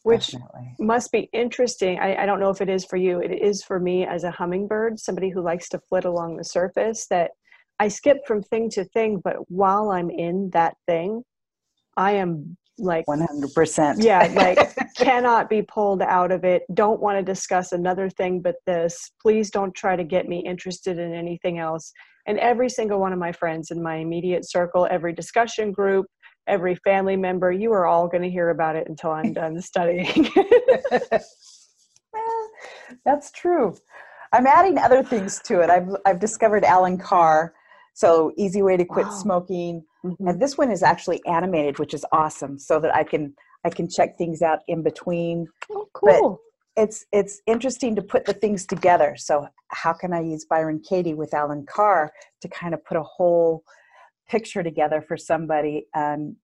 which 0.03 0.27
Definitely. 0.27 0.75
must 0.79 1.11
be 1.11 1.29
interesting. 1.33 1.99
I, 1.99 2.23
I, 2.23 2.25
don't 2.25 2.39
know 2.39 2.49
if 2.49 2.61
it 2.61 2.69
is 2.69 2.85
for 2.85 2.95
you. 2.95 3.19
It 3.19 3.31
is 3.31 3.63
for 3.63 3.79
me 3.79 4.05
as 4.05 4.23
a 4.23 4.31
hummingbird, 4.31 4.99
somebody 4.99 5.29
who 5.29 5.41
likes 5.41 5.67
to 5.69 5.79
flit 5.89 6.05
along 6.05 6.37
the 6.37 6.43
surface, 6.43 7.05
that 7.07 7.31
I 7.79 7.87
skip 7.87 8.25
from 8.27 8.43
thing 8.43 8.69
to 8.71 8.83
thing, 8.83 9.21
but 9.23 9.37
while 9.49 9.91
I'm 9.91 10.09
in 10.09 10.49
that 10.51 10.75
thing, 10.85 11.23
I 11.95 12.11
am 12.13 12.57
like 12.77 13.05
100%. 13.07 14.03
Yeah, 14.03 14.31
like 14.35 14.57
cannot 14.97 15.49
be 15.49 15.61
pulled 15.61 16.01
out 16.01 16.31
of 16.31 16.43
it. 16.43 16.63
Don't 16.73 16.99
want 17.01 17.17
to 17.17 17.23
discuss 17.23 17.71
another 17.71 18.09
thing 18.09 18.41
but 18.41 18.55
this. 18.65 19.11
Please 19.21 19.49
don't 19.49 19.73
try 19.75 19.95
to 19.95 20.03
get 20.03 20.27
me 20.27 20.43
interested 20.45 20.99
in 20.99 21.13
anything 21.13 21.59
else. 21.59 21.91
And 22.25 22.37
every 22.39 22.69
single 22.69 22.99
one 22.99 23.13
of 23.13 23.19
my 23.19 23.31
friends 23.31 23.71
in 23.71 23.81
my 23.81 23.95
immediate 23.95 24.49
circle, 24.49 24.87
every 24.89 25.13
discussion 25.13 25.71
group, 25.71 26.05
every 26.47 26.75
family 26.75 27.15
member, 27.15 27.51
you 27.51 27.71
are 27.71 27.85
all 27.85 28.07
going 28.07 28.23
to 28.23 28.29
hear 28.29 28.49
about 28.49 28.75
it 28.75 28.87
until 28.87 29.11
I'm 29.11 29.33
done 29.33 29.59
studying. 29.61 30.29
That's 33.05 33.31
true. 33.31 33.75
I'm 34.31 34.45
adding 34.45 34.77
other 34.77 35.01
things 35.03 35.39
to 35.45 35.61
it. 35.61 35.69
I've 35.69 35.89
I've 36.05 36.19
discovered 36.19 36.63
Allen 36.63 36.97
Carr 36.97 37.53
So 37.93 38.31
easy 38.37 38.61
way 38.61 38.77
to 38.77 38.85
quit 38.85 39.07
Wow. 39.07 39.11
smoking. 39.13 39.85
Mhm. 40.05 40.15
And 40.29 40.39
this 40.41 40.57
one 40.57 40.71
is 40.71 40.83
actually 40.83 41.21
animated, 41.25 41.79
which 41.79 41.93
is 41.93 42.05
awesome, 42.11 42.57
so 42.57 42.79
that 42.79 42.95
I 42.95 43.03
can 43.03 43.35
I 43.65 43.69
can 43.69 43.89
check 43.89 44.17
things 44.17 44.41
out 44.41 44.59
in 44.67 44.81
between. 44.83 45.45
Oh, 45.69 45.87
but- 46.01 46.19
cool. 46.19 46.39
It's 46.77 47.05
it's 47.11 47.41
interesting 47.45 47.93
to 47.97 48.01
put 48.01 48.23
the 48.23 48.33
things 48.33 48.65
together. 48.65 49.15
So 49.17 49.47
how 49.69 49.91
can 49.91 50.13
I 50.13 50.21
use 50.21 50.45
Byron 50.45 50.79
Katie 50.79 51.13
with 51.13 51.33
Allen 51.33 51.65
Carr 51.65 52.13
to 52.41 52.47
kind 52.47 52.73
of 52.73 52.83
put 52.85 52.95
a 52.95 53.03
whole 53.03 53.63
picture 54.29 54.63
together 54.63 55.01
for 55.01 55.17
somebody 55.17 55.87
and 55.93 56.37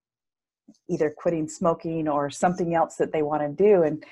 either 0.90 1.10
quitting 1.16 1.48
smoking 1.48 2.10
or 2.10 2.30
something 2.30 2.74
else 2.76 2.96
that 2.96 3.14
they 3.14 3.22
want 3.22 3.44
to 3.44 3.64
do 3.64 3.84
and 3.84 4.04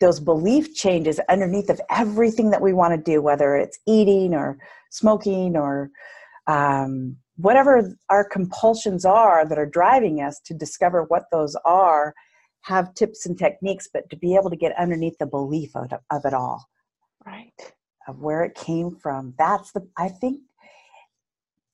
those 0.00 0.20
belief 0.20 0.74
changes 0.74 1.18
underneath 1.28 1.70
of 1.70 1.80
everything 1.90 2.50
that 2.50 2.60
we 2.60 2.72
want 2.74 2.92
to 2.92 3.00
do 3.12 3.22
whether 3.22 3.56
it's 3.56 3.78
eating 3.86 4.34
or 4.34 4.58
smoking 4.90 5.56
or 5.56 5.90
um, 6.50 7.16
whatever 7.36 7.72
our 8.08 8.24
compulsions 8.36 9.04
are 9.04 9.46
that 9.48 9.58
are 9.58 9.66
driving 9.80 10.16
us 10.20 10.40
to 10.46 10.54
discover 10.54 11.04
what 11.04 11.24
those 11.30 11.54
are 11.64 12.14
have 12.62 12.92
tips 12.94 13.24
and 13.26 13.38
techniques 13.38 13.88
but 13.92 14.08
to 14.10 14.16
be 14.16 14.34
able 14.38 14.50
to 14.50 14.56
get 14.64 14.76
underneath 14.84 15.16
the 15.18 15.26
belief 15.26 15.70
of, 15.74 15.84
it- 15.92 16.00
of 16.10 16.22
it 16.24 16.34
all. 16.34 16.60
Right. 17.24 17.52
of 18.08 18.18
where 18.26 18.42
it 18.48 18.54
came 18.54 18.90
from. 19.02 19.22
That's 19.38 19.70
the 19.72 19.82
i 19.96 20.08
think 20.08 20.40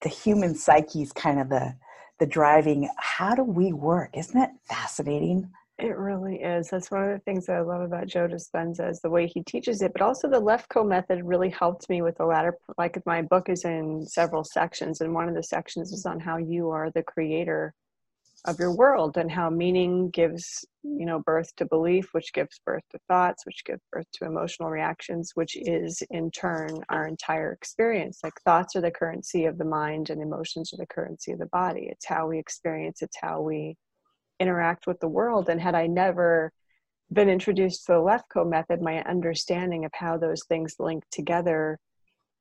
the 0.03 0.09
human 0.09 0.55
psyche 0.55 1.03
is 1.03 1.13
kind 1.13 1.41
of 1.41 1.49
the 1.49 1.75
the 2.19 2.27
driving 2.27 2.89
how 2.99 3.35
do 3.35 3.45
we 3.61 3.73
work? 3.73 4.11
Isn't 4.23 4.41
it 4.41 4.51
fascinating 4.65 5.51
It 5.79 5.99
really 5.99 6.37
is. 6.37 6.71
That's 6.71 6.91
one 6.91 7.05
of 7.05 7.11
the 7.11 7.23
things 7.25 7.47
that 7.47 7.57
I 7.57 7.61
love 7.61 7.83
about 7.83 8.07
Joe 8.07 8.27
Dispenza 8.27 8.89
is 8.91 9.01
the 9.01 9.11
way 9.11 9.27
he 9.27 9.43
teaches 9.43 9.83
it, 9.83 9.93
but 9.93 10.01
also 10.01 10.29
the 10.29 10.41
Lefkoe 10.41 10.89
method 10.89 11.23
really 11.23 11.51
helped 11.51 11.91
me 11.91 12.01
with 12.01 12.17
the 12.17 12.25
latter. 12.25 12.57
Like 12.79 13.05
my 13.05 13.21
book 13.21 13.51
is 13.51 13.65
in 13.67 14.07
several 14.07 14.43
sections, 14.43 15.03
and 15.03 15.13
one 15.13 15.29
of 15.29 15.35
the 15.35 15.43
sections 15.43 15.93
is 15.93 16.07
on 16.07 16.19
how 16.19 16.39
you 16.39 16.71
are 16.71 16.91
the 16.91 17.03
creator 17.03 17.75
of 18.47 18.59
your 18.59 18.75
world 18.75 19.17
and 19.17 19.31
how 19.31 19.51
meaning 19.51 20.09
gives 20.11 20.65
you 20.83 21.05
know 21.05 21.21
birth 21.21 21.55
to 21.57 21.65
belief 21.65 22.09
which 22.13 22.33
gives 22.33 22.61
birth 22.65 22.83
to 22.91 22.99
thoughts 23.09 23.45
which 23.45 23.65
give 23.65 23.81
birth 23.91 24.07
to 24.13 24.25
emotional 24.25 24.71
reactions 24.71 25.33
which 25.35 25.57
is 25.57 26.03
in 26.11 26.31
turn 26.31 26.71
our 26.91 27.09
entire 27.09 27.53
experience 27.53 28.21
like 28.23 28.35
thoughts 28.45 28.77
are 28.77 28.81
the 28.81 28.91
currency 28.91 29.47
of 29.47 29.59
the 29.59 29.65
mind 29.65 30.11
and 30.11 30.23
emotions 30.23 30.73
are 30.73 30.77
the 30.77 30.87
currency 30.87 31.33
of 31.33 31.39
the 31.39 31.47
body 31.47 31.89
it's 31.91 32.07
how 32.07 32.29
we 32.29 32.39
experience 32.39 33.03
it's 33.03 33.17
how 33.21 33.41
we 33.41 33.75
interact 34.41 34.87
with 34.87 34.99
the 35.01 35.09
world 35.09 35.49
and 35.49 35.61
had 35.61 35.75
i 35.75 35.87
never 35.87 36.53
been 37.13 37.29
introduced 37.29 37.87
to 37.87 37.93
the 37.93 37.99
lefkoe 37.99 38.49
method 38.49 38.81
my 38.81 39.03
understanding 39.05 39.85
of 39.85 39.93
how 39.95 40.17
those 40.17 40.43
things 40.49 40.77
link 40.79 41.05
together 41.11 41.79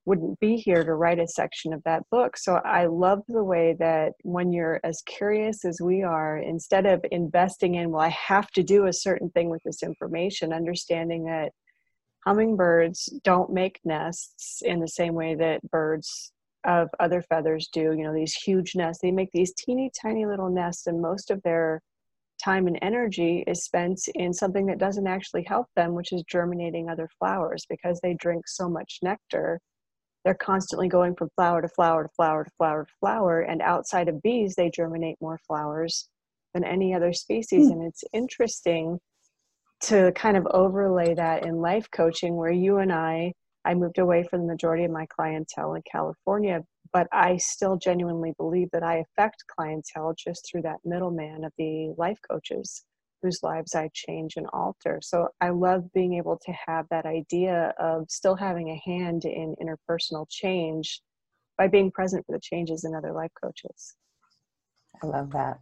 wouldn't 0.05 0.39
be 0.39 0.55
here 0.55 0.83
to 0.83 0.93
write 0.93 1.19
a 1.19 1.27
section 1.27 1.73
of 1.73 1.83
that 1.83 2.03
book. 2.11 2.37
So 2.37 2.55
I 2.63 2.85
love 2.85 3.21
the 3.27 3.43
way 3.43 3.75
that 3.79 4.13
when 4.21 4.53
you're 4.53 4.79
as 4.83 5.01
curious 5.05 5.65
as 5.65 5.81
we 5.81 6.03
are, 6.03 6.37
instead 6.37 6.85
of 6.85 7.03
investing 7.11 7.75
in, 7.75 7.89
well, 7.89 8.01
I 8.01 8.09
have 8.09 8.49
to 8.51 8.63
do 8.63 8.85
a 8.85 8.93
certain 8.93 9.29
thing 9.31 9.49
with 9.49 9.63
this 9.63 9.81
information, 9.81 10.53
understanding 10.53 11.25
that 11.25 11.51
hummingbirds 12.25 13.19
don't 13.23 13.51
make 13.51 13.79
nests 13.83 14.61
in 14.63 14.79
the 14.79 14.87
same 14.87 15.15
way 15.15 15.35
that 15.35 15.61
birds 15.69 16.31
of 16.65 16.89
other 16.99 17.21
feathers 17.21 17.69
do. 17.71 17.93
You 17.93 18.03
know, 18.03 18.13
these 18.13 18.33
huge 18.33 18.75
nests, 18.75 19.01
they 19.01 19.11
make 19.11 19.31
these 19.31 19.53
teeny 19.53 19.91
tiny 20.01 20.25
little 20.25 20.49
nests, 20.49 20.87
and 20.87 21.01
most 21.01 21.31
of 21.31 21.41
their 21.43 21.81
time 22.43 22.67
and 22.67 22.77
energy 22.81 23.43
is 23.47 23.63
spent 23.63 23.99
in 24.15 24.33
something 24.33 24.65
that 24.65 24.77
doesn't 24.77 25.07
actually 25.07 25.43
help 25.43 25.67
them, 25.75 25.93
which 25.93 26.11
is 26.11 26.23
germinating 26.29 26.89
other 26.89 27.09
flowers 27.17 27.65
because 27.69 27.99
they 28.01 28.13
drink 28.15 28.47
so 28.47 28.69
much 28.69 28.99
nectar 29.01 29.59
they're 30.25 30.33
constantly 30.33 30.89
going 30.89 31.15
from 31.15 31.29
flower 31.35 31.61
to 31.61 31.69
flower 31.69 32.03
to 32.03 32.09
flower 32.09 32.43
to 32.43 32.51
flower 32.57 32.83
to 32.83 32.91
flower 32.99 33.41
and 33.41 33.61
outside 33.61 34.09
of 34.09 34.21
bees 34.23 34.55
they 34.55 34.69
germinate 34.69 35.15
more 35.21 35.39
flowers 35.47 36.09
than 36.53 36.63
any 36.63 36.93
other 36.93 37.13
species 37.13 37.67
Hmm. 37.67 37.73
and 37.73 37.83
it's 37.83 38.03
interesting 38.11 38.99
to 39.81 40.11
kind 40.13 40.35
of 40.35 40.47
overlay 40.47 41.13
that 41.13 41.45
in 41.45 41.61
life 41.61 41.89
coaching 41.91 42.35
where 42.35 42.51
you 42.51 42.77
and 42.77 42.91
i 42.91 43.31
i 43.65 43.73
moved 43.73 43.97
away 43.97 44.23
from 44.23 44.41
the 44.41 44.47
majority 44.47 44.83
of 44.85 44.91
my 44.91 45.05
clientele 45.07 45.73
in 45.73 45.81
california 45.91 46.61
but 46.93 47.07
i 47.11 47.35
still 47.37 47.77
genuinely 47.77 48.33
believe 48.37 48.69
that 48.71 48.83
i 48.83 48.97
affect 48.97 49.43
clientele 49.47 50.13
just 50.17 50.47
through 50.49 50.61
that 50.61 50.77
middleman 50.85 51.43
of 51.43 51.51
the 51.57 51.93
life 51.97 52.19
coaches 52.29 52.85
whose 53.21 53.39
lives 53.41 53.73
I 53.73 53.89
change 53.93 54.33
and 54.35 54.45
alter. 54.53 54.99
So 55.01 55.29
I 55.41 55.49
love 55.49 55.91
being 55.93 56.13
able 56.13 56.37
to 56.45 56.53
have 56.67 56.85
that 56.91 57.07
idea 57.07 57.73
of 57.79 58.05
still 58.09 58.35
having 58.35 58.69
a 58.69 58.81
hand 58.89 59.25
in 59.25 59.55
interpersonal 59.59 60.27
change 60.29 61.01
by 61.57 61.67
being 61.67 61.91
present 61.91 62.25
for 62.25 62.33
the 62.33 62.39
changes 62.41 62.83
in 62.83 62.93
other 62.93 63.13
life 63.13 63.31
coaches. 63.41 63.95
i 65.01 65.07
love 65.07 65.31
that 65.31 65.59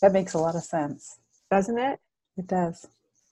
that 0.00 0.12
makes 0.12 0.34
a 0.34 0.38
lot 0.38 0.54
of 0.54 0.62
sense 0.62 1.18
Doesn't 1.50 1.78
it? 1.78 1.98
it 2.36 2.46
does 2.46 2.86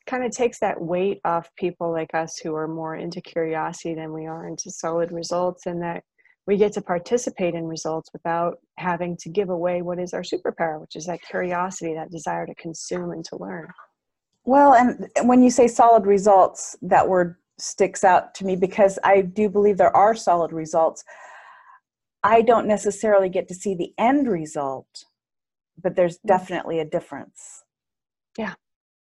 Kind 0.06 0.24
of 0.24 0.30
takes 0.30 0.60
that 0.60 0.80
weight 0.80 1.20
off 1.24 1.50
people 1.56 1.90
like 1.90 2.14
us 2.14 2.38
who 2.38 2.54
are 2.54 2.68
more 2.68 2.96
into 2.96 3.20
curiosity 3.20 3.94
than 3.94 4.12
we 4.12 4.26
are 4.26 4.46
into 4.46 4.70
solid 4.70 5.10
results, 5.10 5.66
and 5.66 5.82
that 5.82 6.04
we 6.46 6.56
get 6.56 6.72
to 6.74 6.80
participate 6.80 7.54
in 7.54 7.64
results 7.64 8.10
without 8.12 8.58
having 8.78 9.16
to 9.18 9.28
give 9.28 9.50
away 9.50 9.82
what 9.82 9.98
is 9.98 10.14
our 10.14 10.22
superpower, 10.22 10.80
which 10.80 10.94
is 10.94 11.06
that 11.06 11.20
curiosity, 11.22 11.94
that 11.94 12.10
desire 12.10 12.46
to 12.46 12.54
consume 12.54 13.10
and 13.10 13.24
to 13.24 13.36
learn. 13.36 13.68
Well, 14.44 14.74
and 14.74 15.08
when 15.24 15.42
you 15.42 15.50
say 15.50 15.66
solid 15.66 16.06
results, 16.06 16.76
that 16.82 17.08
word 17.08 17.34
sticks 17.58 18.04
out 18.04 18.32
to 18.36 18.44
me 18.44 18.54
because 18.54 18.98
I 19.02 19.22
do 19.22 19.48
believe 19.48 19.76
there 19.76 19.96
are 19.96 20.14
solid 20.14 20.52
results. 20.52 21.02
I 22.22 22.42
don't 22.42 22.68
necessarily 22.68 23.28
get 23.28 23.48
to 23.48 23.54
see 23.54 23.74
the 23.74 23.92
end 23.98 24.28
result, 24.28 25.04
but 25.82 25.96
there's 25.96 26.18
mm. 26.18 26.26
definitely 26.26 26.78
a 26.78 26.84
difference. 26.84 27.64
Yeah, 28.38 28.54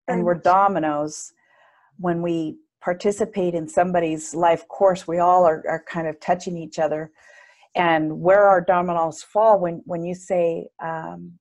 And 0.08 0.24
we're 0.24 0.34
dominoes. 0.34 1.32
When 1.98 2.22
we 2.22 2.56
participate 2.80 3.54
in 3.54 3.68
somebody's 3.68 4.34
life 4.34 4.66
course, 4.68 5.06
we 5.06 5.18
all 5.18 5.44
are, 5.44 5.62
are 5.68 5.84
kind 5.88 6.06
of 6.08 6.18
touching 6.20 6.56
each 6.56 6.78
other. 6.78 7.10
And 7.74 8.20
where 8.20 8.44
our 8.48 8.60
dominoes 8.60 9.22
fall, 9.22 9.58
when, 9.60 9.82
when 9.86 10.04
you 10.04 10.14
say 10.14 10.68
um, 10.82 11.38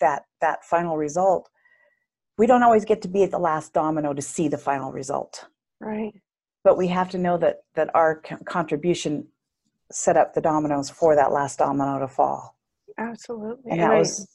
that 0.00 0.22
that 0.40 0.64
final 0.64 0.96
result, 0.96 1.50
we 2.38 2.46
don't 2.46 2.62
always 2.62 2.84
get 2.84 3.02
to 3.02 3.08
be 3.08 3.22
at 3.22 3.30
the 3.32 3.38
last 3.38 3.74
domino 3.74 4.14
to 4.14 4.22
see 4.22 4.48
the 4.48 4.56
final 4.56 4.92
result 4.92 5.46
Right. 5.80 6.14
but 6.64 6.78
we 6.78 6.86
have 6.88 7.10
to 7.10 7.18
know 7.18 7.36
that 7.38 7.64
that 7.74 7.90
our 7.94 8.22
contribution 8.46 9.26
set 9.92 10.16
up 10.16 10.32
the 10.32 10.40
dominoes 10.40 10.88
for 10.88 11.14
that 11.16 11.32
last 11.32 11.58
domino 11.58 11.98
to 11.98 12.08
fall 12.08 12.56
Absolutely. 12.96 13.72
and 13.72 13.80
And 13.80 13.90
that 13.90 13.94
I- 13.96 13.98
was 13.98 14.26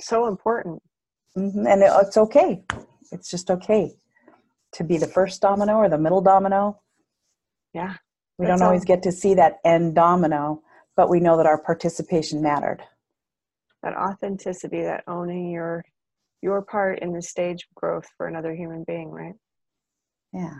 so 0.00 0.26
important. 0.26 0.82
Mhm, 1.36 1.66
and 1.70 1.82
it, 1.82 1.90
it's 2.02 2.16
okay 2.16 2.62
it's 3.12 3.30
just 3.30 3.50
okay 3.50 3.92
to 4.72 4.84
be 4.84 4.98
the 4.98 5.06
first 5.08 5.42
domino 5.42 5.74
or 5.76 5.88
the 5.88 5.98
middle 5.98 6.22
domino 6.22 6.80
Yeah. 7.74 7.94
we 8.38 8.46
don't 8.46 8.62
always 8.62 8.82
all. 8.82 8.86
get 8.86 9.02
to 9.02 9.12
see 9.12 9.34
that 9.34 9.58
end 9.64 9.94
domino 9.94 10.62
but 10.96 11.10
we 11.10 11.20
know 11.20 11.36
that 11.36 11.46
our 11.46 11.62
participation 11.62 12.42
mattered 12.42 12.82
That 13.82 13.94
authenticity, 13.96 14.82
that 14.82 15.04
owning 15.08 15.50
your 15.50 15.84
your 16.42 16.62
part 16.62 17.00
in 17.00 17.12
the 17.12 17.22
stage 17.22 17.64
of 17.70 17.74
growth 17.74 18.06
for 18.16 18.26
another 18.28 18.54
human 18.54 18.84
being, 18.86 19.10
right? 19.10 19.34
yeah 20.32 20.54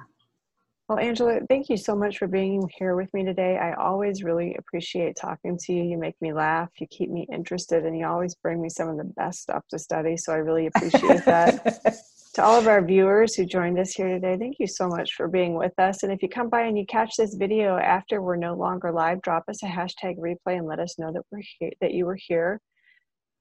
Well, 0.89 1.01
Angela, 1.01 1.41
thank 1.49 1.69
you 1.69 1.77
so 1.77 1.97
much 1.97 2.19
for 2.19 2.29
being 2.29 2.71
here 2.79 2.95
with 2.95 3.13
me 3.13 3.25
today. 3.25 3.59
I 3.59 3.75
always 3.75 4.23
really 4.23 4.55
appreciate 4.57 5.17
talking 5.17 5.59
to 5.63 5.73
you. 5.73 5.83
You 5.83 5.99
make 5.99 6.15
me 6.23 6.33
laugh, 6.33 6.69
you 6.79 6.87
keep 6.87 7.11
me 7.11 7.27
interested, 7.33 7.85
and 7.85 7.99
you 7.99 8.07
always 8.07 8.37
bring 8.37 8.63
me 8.63 8.69
some 8.69 8.89
of 8.89 8.97
the 8.97 9.13
best 9.17 9.41
stuff 9.43 9.65
to 9.71 9.81
study. 9.81 10.17
So 10.17 10.33
I 10.33 10.37
really 10.37 10.67
appreciate 10.67 11.25
that. 11.25 11.83
to 12.35 12.45
all 12.45 12.57
of 12.57 12.69
our 12.69 12.85
viewers 12.85 13.35
who 13.35 13.47
joined 13.47 13.81
us 13.81 13.95
here 13.95 14.07
today, 14.07 14.37
thank 14.39 14.61
you 14.61 14.69
so 14.69 14.87
much 14.87 15.15
for 15.15 15.27
being 15.27 15.55
with 15.55 15.77
us. 15.77 16.05
And 16.05 16.13
if 16.13 16.23
you 16.23 16.29
come 16.29 16.49
by 16.49 16.63
and 16.63 16.79
you 16.79 16.87
catch 16.87 17.17
this 17.17 17.35
video 17.35 17.79
after 17.79 18.23
we're 18.23 18.37
no 18.37 18.55
longer 18.55 18.93
live, 18.93 19.23
drop 19.23 19.45
us 19.49 19.65
a 19.65 19.67
hashtag 19.67 20.19
replay 20.19 20.57
and 20.57 20.67
let 20.67 20.79
us 20.79 21.01
know 21.01 21.11
that 21.13 21.23
we're 21.33 21.43
here, 21.59 21.73
that 21.81 21.95
you 21.95 22.07
were 22.07 22.19
here. 22.29 22.61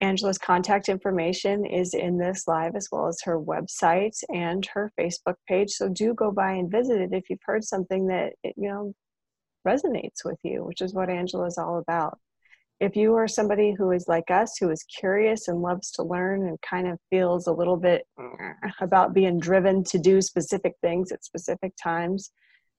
Angela's 0.05 0.37
contact 0.37 0.87
information 0.87 1.65
is 1.65 1.95
in 1.95 2.17
this 2.17 2.47
live 2.47 2.75
as 2.75 2.87
well 2.91 3.07
as 3.07 3.19
her 3.23 3.39
website 3.41 4.15
and 4.33 4.63
her 4.67 4.93
Facebook 4.99 5.35
page. 5.47 5.71
So 5.71 5.89
do 5.89 6.13
go 6.13 6.31
by 6.31 6.51
and 6.51 6.71
visit 6.71 7.01
it 7.01 7.09
if 7.11 7.29
you've 7.29 7.39
heard 7.43 7.63
something 7.63 8.07
that 8.07 8.33
you 8.43 8.69
know 8.69 8.93
resonates 9.67 10.23
with 10.23 10.37
you, 10.43 10.63
which 10.63 10.81
is 10.81 10.93
what 10.93 11.09
Angela 11.09 11.47
is 11.47 11.57
all 11.57 11.79
about. 11.79 12.19
If 12.79 12.95
you 12.95 13.15
are 13.15 13.27
somebody 13.27 13.73
who 13.73 13.91
is 13.91 14.07
like 14.07 14.29
us, 14.29 14.57
who 14.59 14.69
is 14.69 14.83
curious 14.83 15.47
and 15.47 15.61
loves 15.61 15.91
to 15.93 16.03
learn 16.03 16.47
and 16.47 16.61
kind 16.61 16.87
of 16.87 16.99
feels 17.09 17.47
a 17.47 17.53
little 17.53 17.77
bit 17.77 18.05
eh, 18.19 18.69
about 18.81 19.13
being 19.13 19.39
driven 19.39 19.83
to 19.85 19.97
do 19.97 20.21
specific 20.21 20.73
things 20.81 21.11
at 21.11 21.23
specific 21.23 21.73
times, 21.81 22.31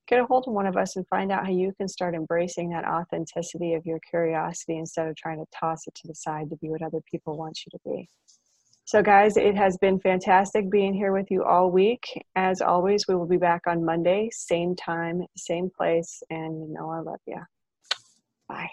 get 0.07 0.21
a 0.21 0.25
hold 0.25 0.47
of 0.47 0.55
one 0.55 0.67
of 0.67 0.77
us 0.77 0.97
and 0.97 1.07
find 1.09 1.33
out 1.33 1.47
how 1.47 1.53
you 1.53 1.73
can 1.77 1.89
start 1.89 2.15
embracing 2.15 2.71
that 2.71 2.85
authenticity 2.85 3.75
of 3.75 3.85
your 3.85 3.99
curiosity 4.09 4.79
instead 4.79 5.09
of 5.09 5.17
trying 5.17 5.39
to 5.39 5.47
toss 5.59 5.87
it 5.87 5.95
to 5.97 6.09
the 6.09 6.15
side 6.15 6.51
to 6.51 6.57
be 6.57 6.71
what 6.71 6.83
other 6.83 7.01
people 7.11 7.37
want 7.37 7.59
you 7.65 7.71
to 7.71 7.79
be. 7.85 8.09
So, 8.85 9.03
guys, 9.03 9.37
it 9.37 9.57
has 9.57 9.77
been 9.79 9.99
fantastic 9.99 10.71
being 10.71 10.95
here 10.95 11.13
with 11.13 11.29
you 11.29 11.43
all 11.43 11.73
week. 11.73 12.05
As 12.37 12.61
always, 12.61 13.09
we 13.09 13.17
will 13.17 13.27
be 13.27 13.37
back 13.37 13.63
on 13.67 13.85
Monday, 13.85 14.29
same 14.33 14.77
time, 14.77 15.25
same 15.37 15.71
place, 15.77 16.23
and 16.31 16.61
you 16.61 16.73
know 16.73 16.91
I 16.91 17.01
love 17.01 17.21
you. 17.27 17.41
Bye. 18.49 18.71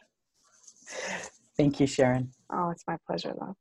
Thank 1.57 1.79
you, 1.79 1.87
Sharon. 1.87 2.31
Oh, 2.51 2.69
it's 2.69 2.83
my 2.87 2.97
pleasure, 3.07 3.33
love. 3.39 3.55